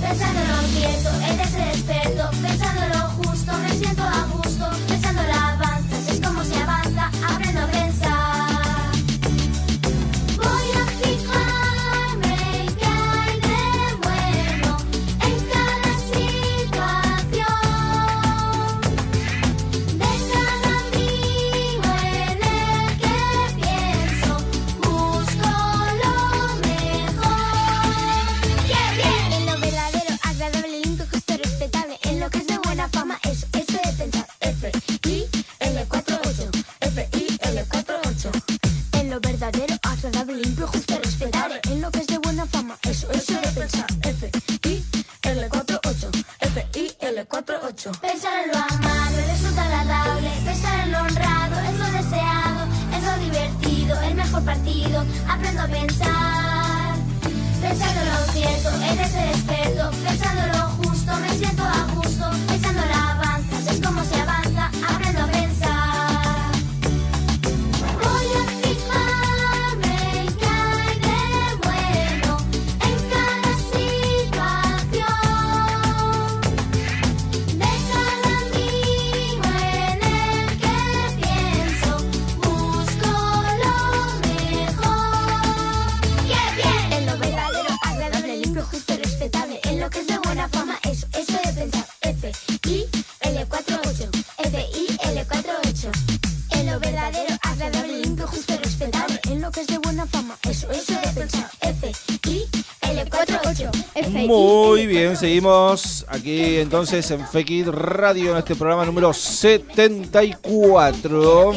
[0.00, 2.30] Pensando en lo cierto, eres el experto.
[2.42, 4.97] Pensando en lo justo, me siento a gusto.
[104.26, 111.52] Muy bien, seguimos aquí entonces en Fekid Radio en este programa número 74.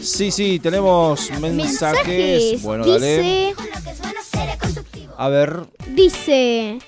[0.00, 2.62] Sí, sí, tenemos mensajes.
[2.62, 3.54] Bueno, dale.
[5.16, 6.78] A ver, dice,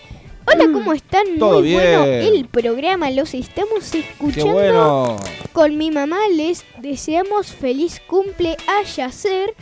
[0.47, 1.35] hola, ¿cómo están?
[1.35, 1.39] Mm.
[1.39, 2.35] Todo Muy bueno bien.
[2.35, 4.53] el programa, los estamos qué escuchando.
[4.53, 5.17] bueno.
[5.53, 9.55] Con mi mamá les deseamos feliz cumple a Yacer.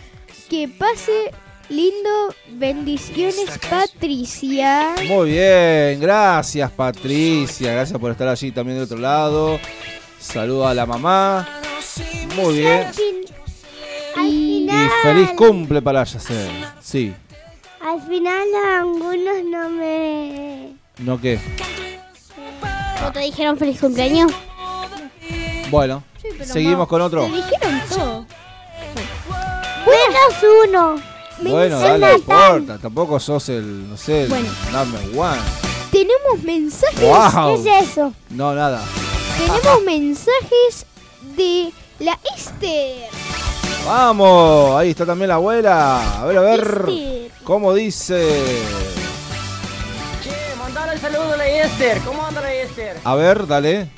[0.50, 1.30] Que pase
[1.68, 2.34] lindo.
[2.50, 4.94] Bendiciones, Patricia.
[5.06, 9.60] Muy bien, gracias Patricia, gracias por estar allí también del otro lado.
[10.18, 11.48] Saluda a la mamá.
[12.36, 12.86] Muy bien.
[14.24, 14.68] Y
[15.02, 16.50] feliz cumple para Yacer.
[16.80, 17.14] Sí,
[17.80, 18.46] al final
[18.78, 20.74] algunos no me...
[20.98, 21.38] ¿no qué?
[23.00, 24.32] ¿No te dijeron feliz cumpleaños?
[25.70, 26.02] Bueno,
[26.42, 27.24] seguimos no, con otro.
[27.24, 28.26] Te dijeron todo.
[29.86, 31.17] Menos uno.
[31.40, 32.78] Bueno, dale, no importa.
[32.78, 34.48] Tampoco sos el, no sé, el Bueno.
[34.72, 35.40] number one.
[35.90, 37.00] Tenemos mensajes.
[37.00, 37.62] Wow.
[37.62, 38.12] ¿Qué es eso?
[38.30, 38.82] No, nada.
[39.38, 40.86] Tenemos mensajes
[41.36, 43.08] de la Esther.
[43.86, 46.20] Vamos, ahí está también la abuela.
[46.20, 46.60] A ver, a ver.
[46.60, 47.30] Esther.
[47.44, 48.58] ¿Cómo dice?
[50.22, 52.00] Che, mandale el saludo a la Esther.
[52.00, 52.98] ¿Cómo anda la Esther?
[53.04, 53.90] A ver, dale.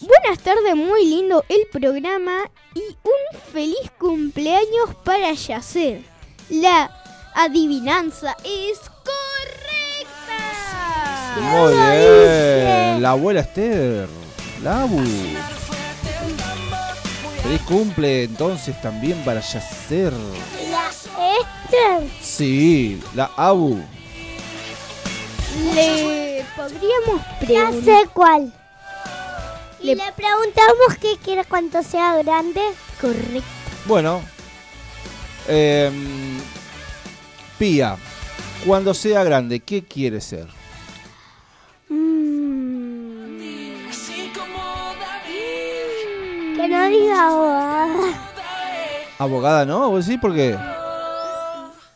[0.00, 6.00] Buenas tardes, muy lindo el programa y un feliz cumpleaños para Yacer.
[6.50, 6.90] La
[7.34, 10.40] adivinanza es correcta.
[11.40, 13.02] Muy bien.
[13.02, 14.08] La abuela Esther.
[14.62, 15.00] La abu.
[17.42, 20.12] Feliz cumple entonces también para Yacer.
[20.70, 22.10] La Esther.
[22.20, 23.80] Sí, la abu.
[25.74, 27.84] Le podríamos Ya preguntar.
[27.84, 28.52] sé cuál.
[29.80, 32.60] Y le preguntamos qué quiere cuando sea grande.
[33.00, 33.48] Correcto.
[33.86, 34.20] Bueno.
[35.48, 36.39] em,
[37.60, 37.98] Pía,
[38.64, 40.46] cuando sea grande, ¿qué quiere ser?
[46.56, 47.88] Que no diga abogada.
[49.18, 49.90] Abogada, ¿no?
[49.90, 50.16] ¿Vos sí?
[50.16, 50.56] ¿Por qué?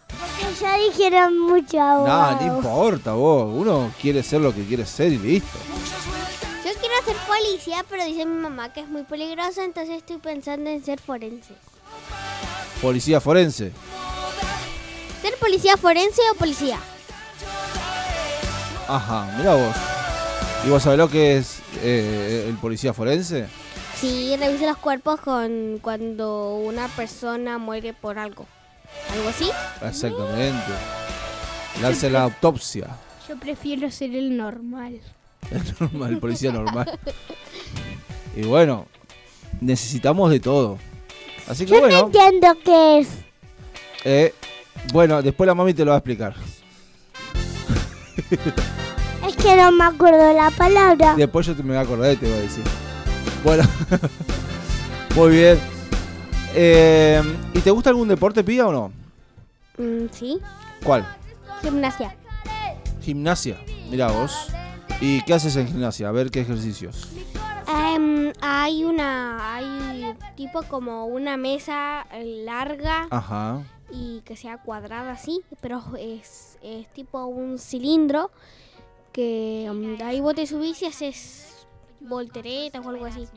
[0.07, 2.33] Porque ya dijeron mucho abogada.
[2.33, 3.51] No, no importa vos.
[3.51, 5.59] Uno quiere ser lo que quiere ser y listo.
[6.63, 10.69] Yo quiero ser policía, pero dice mi mamá que es muy peligroso, entonces estoy pensando
[10.69, 11.55] en ser forense.
[12.83, 13.73] Policía forense.
[15.35, 16.79] ¿Ser policía forense o policía?
[18.87, 19.75] Ajá, mira vos.
[20.65, 23.49] ¿Y vos sabés lo que es eh, el policía forense?
[23.99, 28.47] Sí, revisa los cuerpos con cuando una persona muere por algo.
[29.13, 29.51] ¿Algo así?
[29.85, 30.73] Exactamente.
[31.81, 32.87] Le hace la autopsia.
[33.29, 35.01] Yo prefiero ser el normal.
[35.51, 36.99] El normal, el policía normal.
[38.37, 38.87] Y bueno,
[39.61, 40.79] necesitamos de todo.
[41.49, 43.09] Así que Yo no bueno, entiendo qué es.
[44.05, 44.35] eh,
[44.93, 46.35] bueno, después la mami te lo va a explicar.
[49.27, 51.15] Es que no me acuerdo la palabra.
[51.17, 52.65] Después yo te me voy a acordar y te voy a decir.
[53.43, 53.63] Bueno,
[55.17, 55.59] muy bien.
[56.55, 57.23] Eh,
[57.55, 58.93] ¿Y te gusta algún deporte, Pía, o no?
[59.79, 60.39] Mm, sí.
[60.83, 61.07] ¿Cuál?
[61.63, 62.15] Gimnasia.
[63.01, 63.57] Gimnasia.
[63.91, 64.49] Mira vos.
[65.01, 66.09] ¿Y qué haces en gimnasia?
[66.09, 67.09] A ver qué ejercicios.
[67.67, 73.63] Em, hay una, hay tipo como una mesa eh, larga Ajá.
[73.91, 78.31] Y que sea cuadrada así, pero es, es tipo un cilindro
[79.13, 81.67] que de ahí vos te subís y haces
[82.01, 83.29] volteretas o algo así.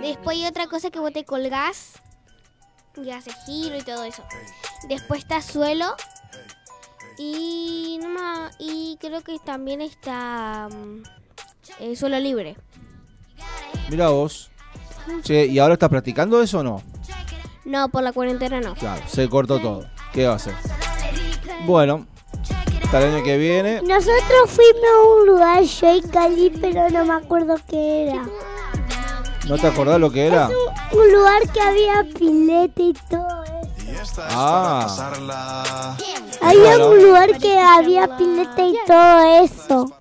[0.00, 1.94] Después hay otra cosa que vos te colgás
[2.96, 4.22] y haces giro y todo eso.
[4.88, 5.94] Después está suelo
[7.18, 10.68] y, no ma- y creo que también está
[11.80, 12.56] eh, suelo libre.
[13.90, 14.50] Mira vos.
[15.22, 16.82] Che, ¿y ahora estás practicando eso o no?
[17.64, 18.74] No, por la cuarentena no.
[18.74, 19.86] Claro, se cortó todo.
[20.12, 20.54] ¿Qué va a hacer?
[21.66, 22.06] Bueno,
[22.84, 23.80] hasta el año que viene.
[23.82, 28.24] Nosotros fuimos a un lugar, yo y Cali, pero no me acuerdo qué era.
[29.48, 30.48] ¿No te acordás lo que era?
[30.92, 33.44] Un lugar que había pileta y todo
[34.02, 34.22] eso.
[34.30, 35.96] Ah,
[36.42, 36.90] Había Bueno.
[36.90, 39.92] un lugar que había pileta y todo eso.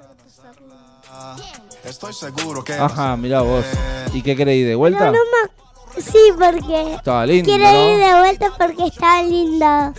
[1.84, 3.66] Estoy seguro que ajá, mira vos.
[4.14, 5.06] ¿Y qué ir de Pero vuelta?
[5.08, 5.63] no me...
[5.98, 6.96] Sí, porque...
[6.96, 9.94] Estaba lindo, Quiero ir de vuelta porque estaba lindo.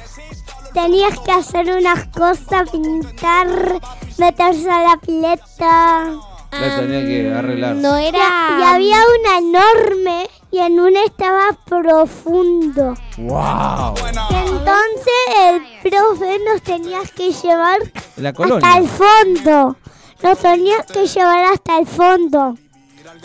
[0.73, 3.81] Tenías que hacer unas cosas, pintar,
[4.19, 6.11] meterse a la pileta.
[6.51, 7.77] La tenía que arreglar.
[7.77, 8.29] No Y, era.
[8.59, 12.95] y había una enorme y en una estaba profundo.
[13.19, 13.95] ¡Wow!
[14.31, 17.79] Entonces el profe nos tenías que llevar
[18.17, 19.77] la hasta el fondo.
[20.23, 22.55] Nos tenías que llevar hasta el fondo.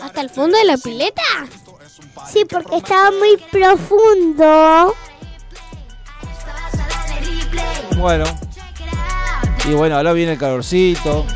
[0.02, 1.22] ¿Hasta el fondo de la pileta?
[2.28, 4.94] Sí, porque estaba muy profundo.
[7.96, 8.24] Bueno.
[9.68, 11.26] Y bueno, ahora viene el calorcito.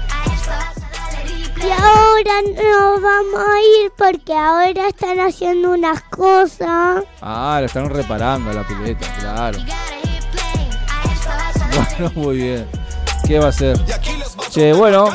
[1.57, 7.05] Y ahora no vamos a ir porque ahora están haciendo unas cosas.
[7.21, 9.59] Ah, lo están reparando la pileta, claro.
[11.99, 12.69] Bueno, muy bien.
[13.27, 13.77] ¿Qué va a ser?
[14.51, 15.09] Che, bueno,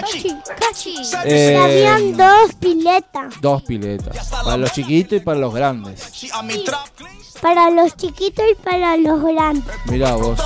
[1.26, 3.34] Eh, Habían dos piletas.
[3.42, 4.30] dos piletas.
[4.30, 6.10] Para los chiquitos y para los grandes.
[7.42, 9.64] Para los chiquitos y para los grandes.
[9.86, 10.38] Mirá vos.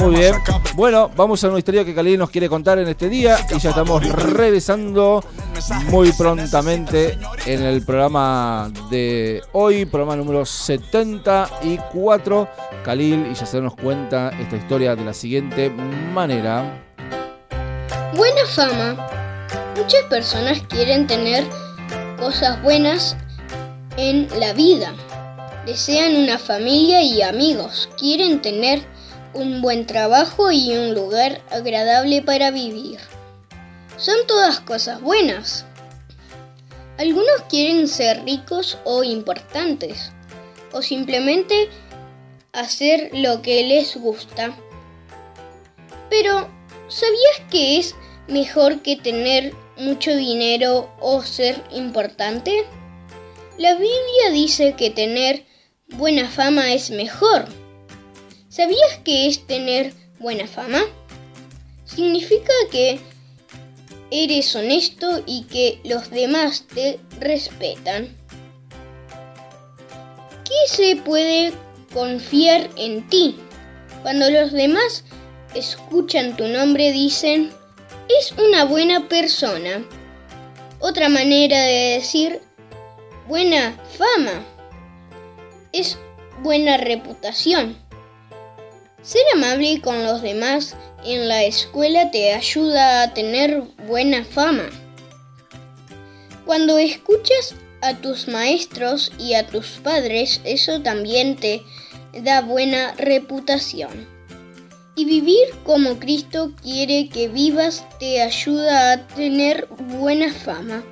[0.00, 0.34] Muy bien.
[0.74, 3.70] Bueno, vamos a una historia que Cali nos quiere contar en este día y ya
[3.70, 5.22] estamos regresando
[5.88, 12.48] muy prontamente en el programa de hoy, programa número 74.
[12.84, 16.86] Khalil y Yacer nos cuenta esta historia de la siguiente manera.
[18.20, 19.08] Buena fama.
[19.78, 21.42] Muchas personas quieren tener
[22.18, 23.16] cosas buenas
[23.96, 24.92] en la vida.
[25.64, 27.88] Desean una familia y amigos.
[27.96, 28.82] Quieren tener
[29.32, 33.00] un buen trabajo y un lugar agradable para vivir.
[33.96, 35.64] Son todas cosas buenas.
[36.98, 40.12] Algunos quieren ser ricos o importantes.
[40.72, 41.70] O simplemente
[42.52, 44.54] hacer lo que les gusta.
[46.10, 46.50] Pero,
[46.88, 47.94] ¿sabías que es
[48.30, 52.64] mejor que tener mucho dinero o ser importante?
[53.58, 55.44] La Biblia dice que tener
[55.88, 57.46] buena fama es mejor.
[58.48, 60.82] ¿Sabías que es tener buena fama?
[61.84, 63.00] Significa que
[64.10, 68.16] eres honesto y que los demás te respetan.
[70.44, 71.52] ¿Qué se puede
[71.92, 73.36] confiar en ti?
[74.02, 75.04] Cuando los demás
[75.54, 77.50] escuchan tu nombre dicen,
[78.18, 79.84] es una buena persona.
[80.80, 82.40] Otra manera de decir
[83.28, 84.44] buena fama
[85.72, 85.98] es
[86.42, 87.76] buena reputación.
[89.02, 94.68] Ser amable con los demás en la escuela te ayuda a tener buena fama.
[96.44, 101.62] Cuando escuchas a tus maestros y a tus padres, eso también te
[102.22, 104.08] da buena reputación.
[104.96, 110.82] Y vivir como Cristo quiere que vivas te ayuda a tener buena fama.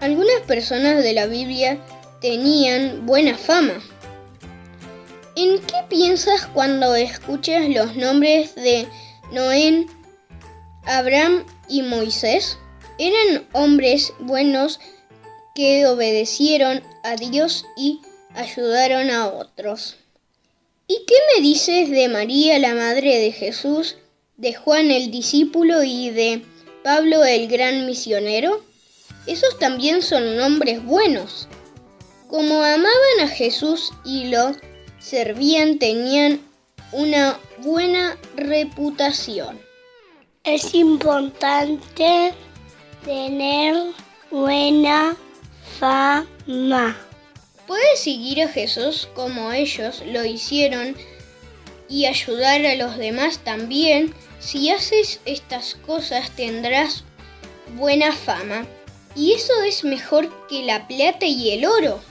[0.00, 1.78] Algunas personas de la Biblia
[2.20, 3.74] tenían buena fama.
[5.34, 8.86] ¿En qué piensas cuando escuchas los nombres de
[9.32, 9.86] Noé,
[10.84, 12.58] Abraham y Moisés?
[12.98, 14.78] Eran hombres buenos
[15.54, 18.00] que obedecieron a Dios y
[18.34, 20.01] ayudaron a otros.
[20.92, 23.96] ¿Y qué me dices de María, la madre de Jesús,
[24.36, 26.42] de Juan el discípulo y de
[26.84, 28.62] Pablo el gran misionero?
[29.26, 31.48] Esos también son hombres buenos.
[32.28, 34.54] Como amaban a Jesús y lo
[34.98, 36.42] servían, tenían
[36.92, 39.58] una buena reputación.
[40.44, 42.34] Es importante
[43.02, 43.74] tener
[44.30, 45.16] buena
[45.80, 46.94] fama.
[47.72, 50.94] Puedes seguir a Jesús como ellos lo hicieron
[51.88, 54.12] y ayudar a los demás también.
[54.40, 57.04] Si haces estas cosas tendrás
[57.74, 58.66] buena fama.
[59.16, 62.02] Y eso es mejor que la plata y el oro.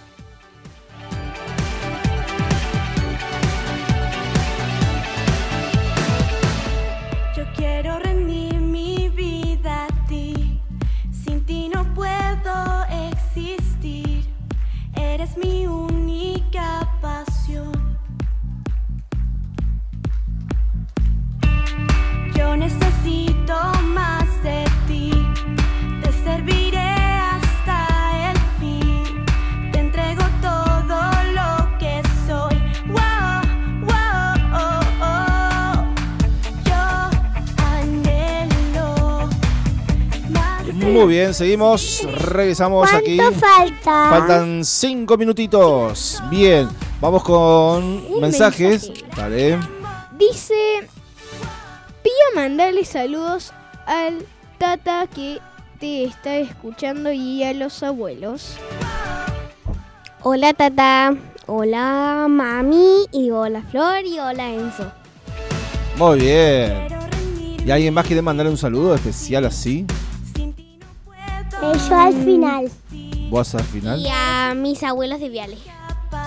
[15.21, 17.71] Eres mi única pasión.
[22.35, 23.53] Yo necesito
[40.91, 43.15] Muy bien, seguimos, regresamos aquí.
[43.15, 44.09] ¿Cuánto falta?
[44.09, 46.21] Faltan cinco minutitos.
[46.29, 46.67] Bien,
[46.99, 48.91] vamos con mensajes.
[49.15, 49.57] Dale.
[50.17, 50.87] Dice,
[52.03, 53.53] Pía mandarle saludos
[53.85, 54.25] al
[54.57, 55.39] tata que
[55.79, 58.57] te está escuchando y a los abuelos.
[60.23, 61.15] Hola tata,
[61.47, 64.91] hola mami y hola Flor y hola Enzo.
[65.97, 66.87] Muy bien.
[67.65, 69.85] ¿Y alguien más quiere mandarle un saludo especial así?
[71.73, 72.71] Eso al final.
[73.29, 73.99] ¿Vos al final?
[73.99, 75.57] Y a mis abuelos de Viale.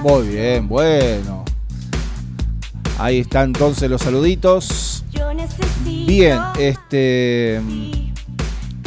[0.01, 1.45] Muy bien, bueno.
[2.99, 5.05] Ahí están entonces los saluditos.
[6.07, 7.61] Bien, este.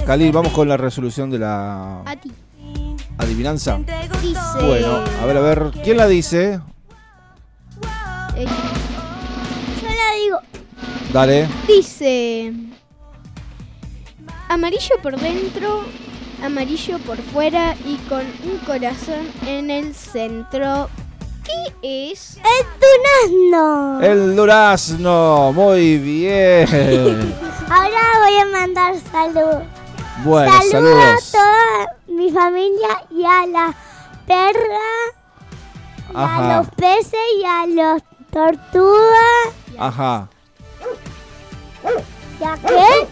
[0.06, 2.32] Khalil, vamos con la resolución de la A ti.
[3.18, 3.78] adivinanza.
[4.22, 6.62] Dice, Bueno, a ver, a ver, ¿quién la dice?
[8.36, 8.46] eh,
[9.82, 10.40] Yo la digo.
[11.12, 11.48] Dale.
[11.68, 12.54] Dice,
[14.50, 15.84] amarillo por dentro,
[16.44, 20.90] amarillo por fuera y con un corazón en el centro.
[21.44, 22.38] ¿Qué es?
[22.38, 24.02] El durazno.
[24.02, 25.54] El durazno.
[25.54, 26.68] Muy bien.
[27.70, 29.64] Ahora voy a mandar saludos.
[30.24, 31.32] Bueno, Saludos a saludos.
[31.32, 33.76] toda mi familia y a la
[34.26, 34.82] perra,
[36.12, 36.58] y a Ajá.
[36.58, 39.54] los peces y a los tortugas.
[39.78, 40.28] Ajá.
[42.40, 43.08] ¿Y a qué?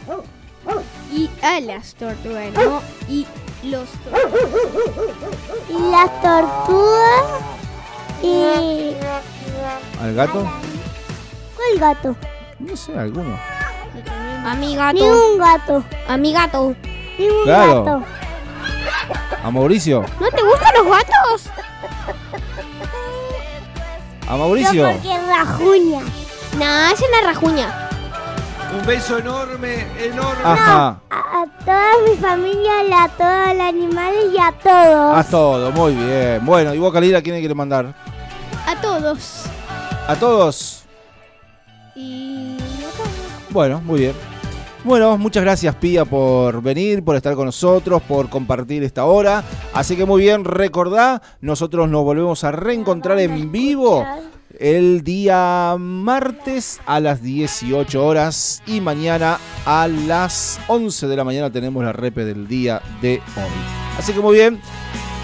[1.15, 2.81] Y a las tortugas, ¿no?
[3.07, 3.25] Y
[3.63, 4.31] los tortugas.
[5.69, 7.23] Y las tortugas.
[8.21, 8.93] Y.
[10.01, 10.43] ¿Al gato?
[11.55, 12.15] ¿Cuál gato?
[12.59, 13.37] No sé, alguno.
[14.45, 15.05] A mi Ni gato.
[15.05, 15.83] un gato.
[16.07, 16.75] A mi gato.
[17.17, 17.83] Ni un Claro.
[17.85, 18.03] gato.
[19.43, 20.03] ¿A Mauricio?
[20.19, 21.49] ¿No te gustan los gatos?
[24.27, 24.91] ¿A Yo Mauricio?
[24.91, 26.01] porque rajuña.
[26.57, 27.84] No, es una rajuña.
[28.73, 30.43] Un beso enorme, enorme.
[30.43, 30.99] Ajá.
[31.09, 35.17] A, a toda mi familia, a todos los animales y a todos.
[35.17, 36.45] A todo, muy bien.
[36.45, 37.93] Bueno, ¿y vos, Kalira, quién le quiere mandar?
[38.67, 39.43] A todos.
[40.07, 40.83] A todos.
[41.95, 42.57] Y...
[43.49, 44.13] Bueno, muy bien.
[44.83, 49.43] Bueno, muchas gracias Pía por venir, por estar con nosotros, por compartir esta hora.
[49.73, 54.05] Así que muy bien, recordá, nosotros nos volvemos a reencontrar en vivo
[54.59, 61.51] el día martes a las 18 horas y mañana a las 11 de la mañana
[61.51, 63.97] tenemos la repe del día de hoy.
[63.97, 64.59] Así que muy bien,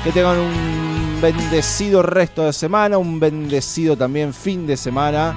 [0.03, 5.35] que tengan un bendecido resto de semana, un bendecido también fin de semana.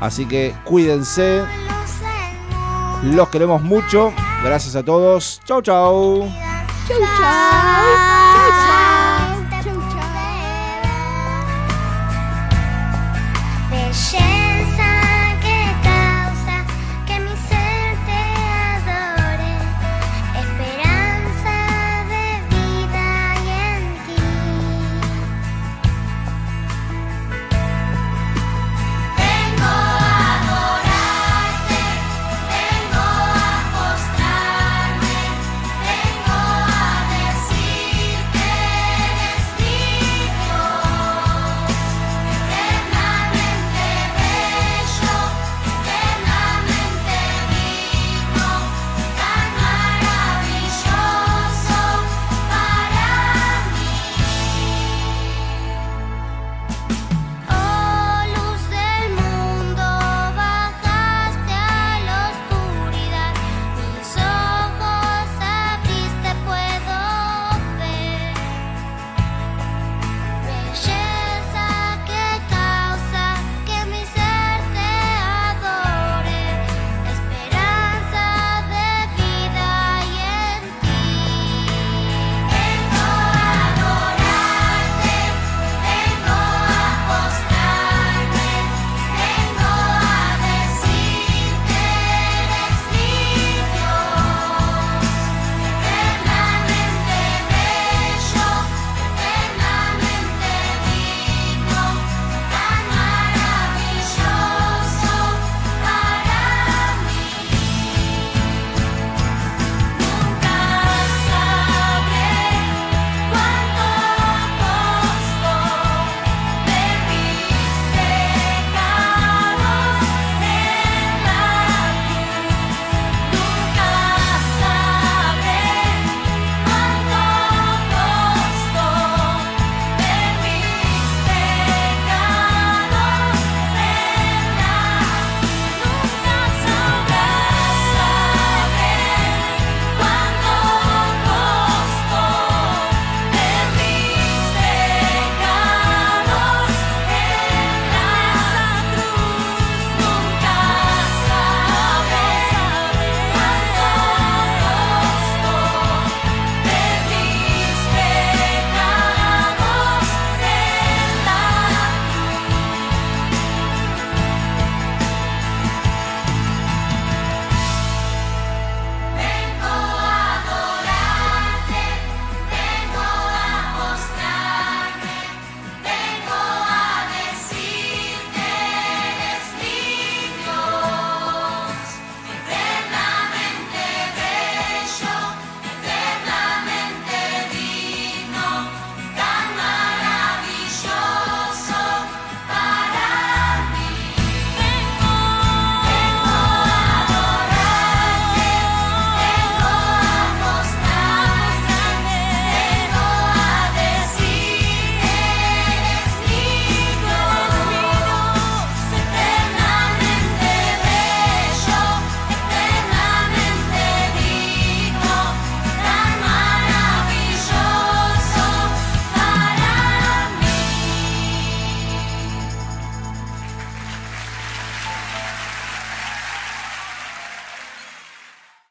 [0.00, 1.44] Así que cuídense.
[3.02, 4.12] Los queremos mucho.
[4.42, 5.40] Gracias a todos.
[5.44, 6.28] Chau, chau.
[6.88, 8.13] Chau, chau.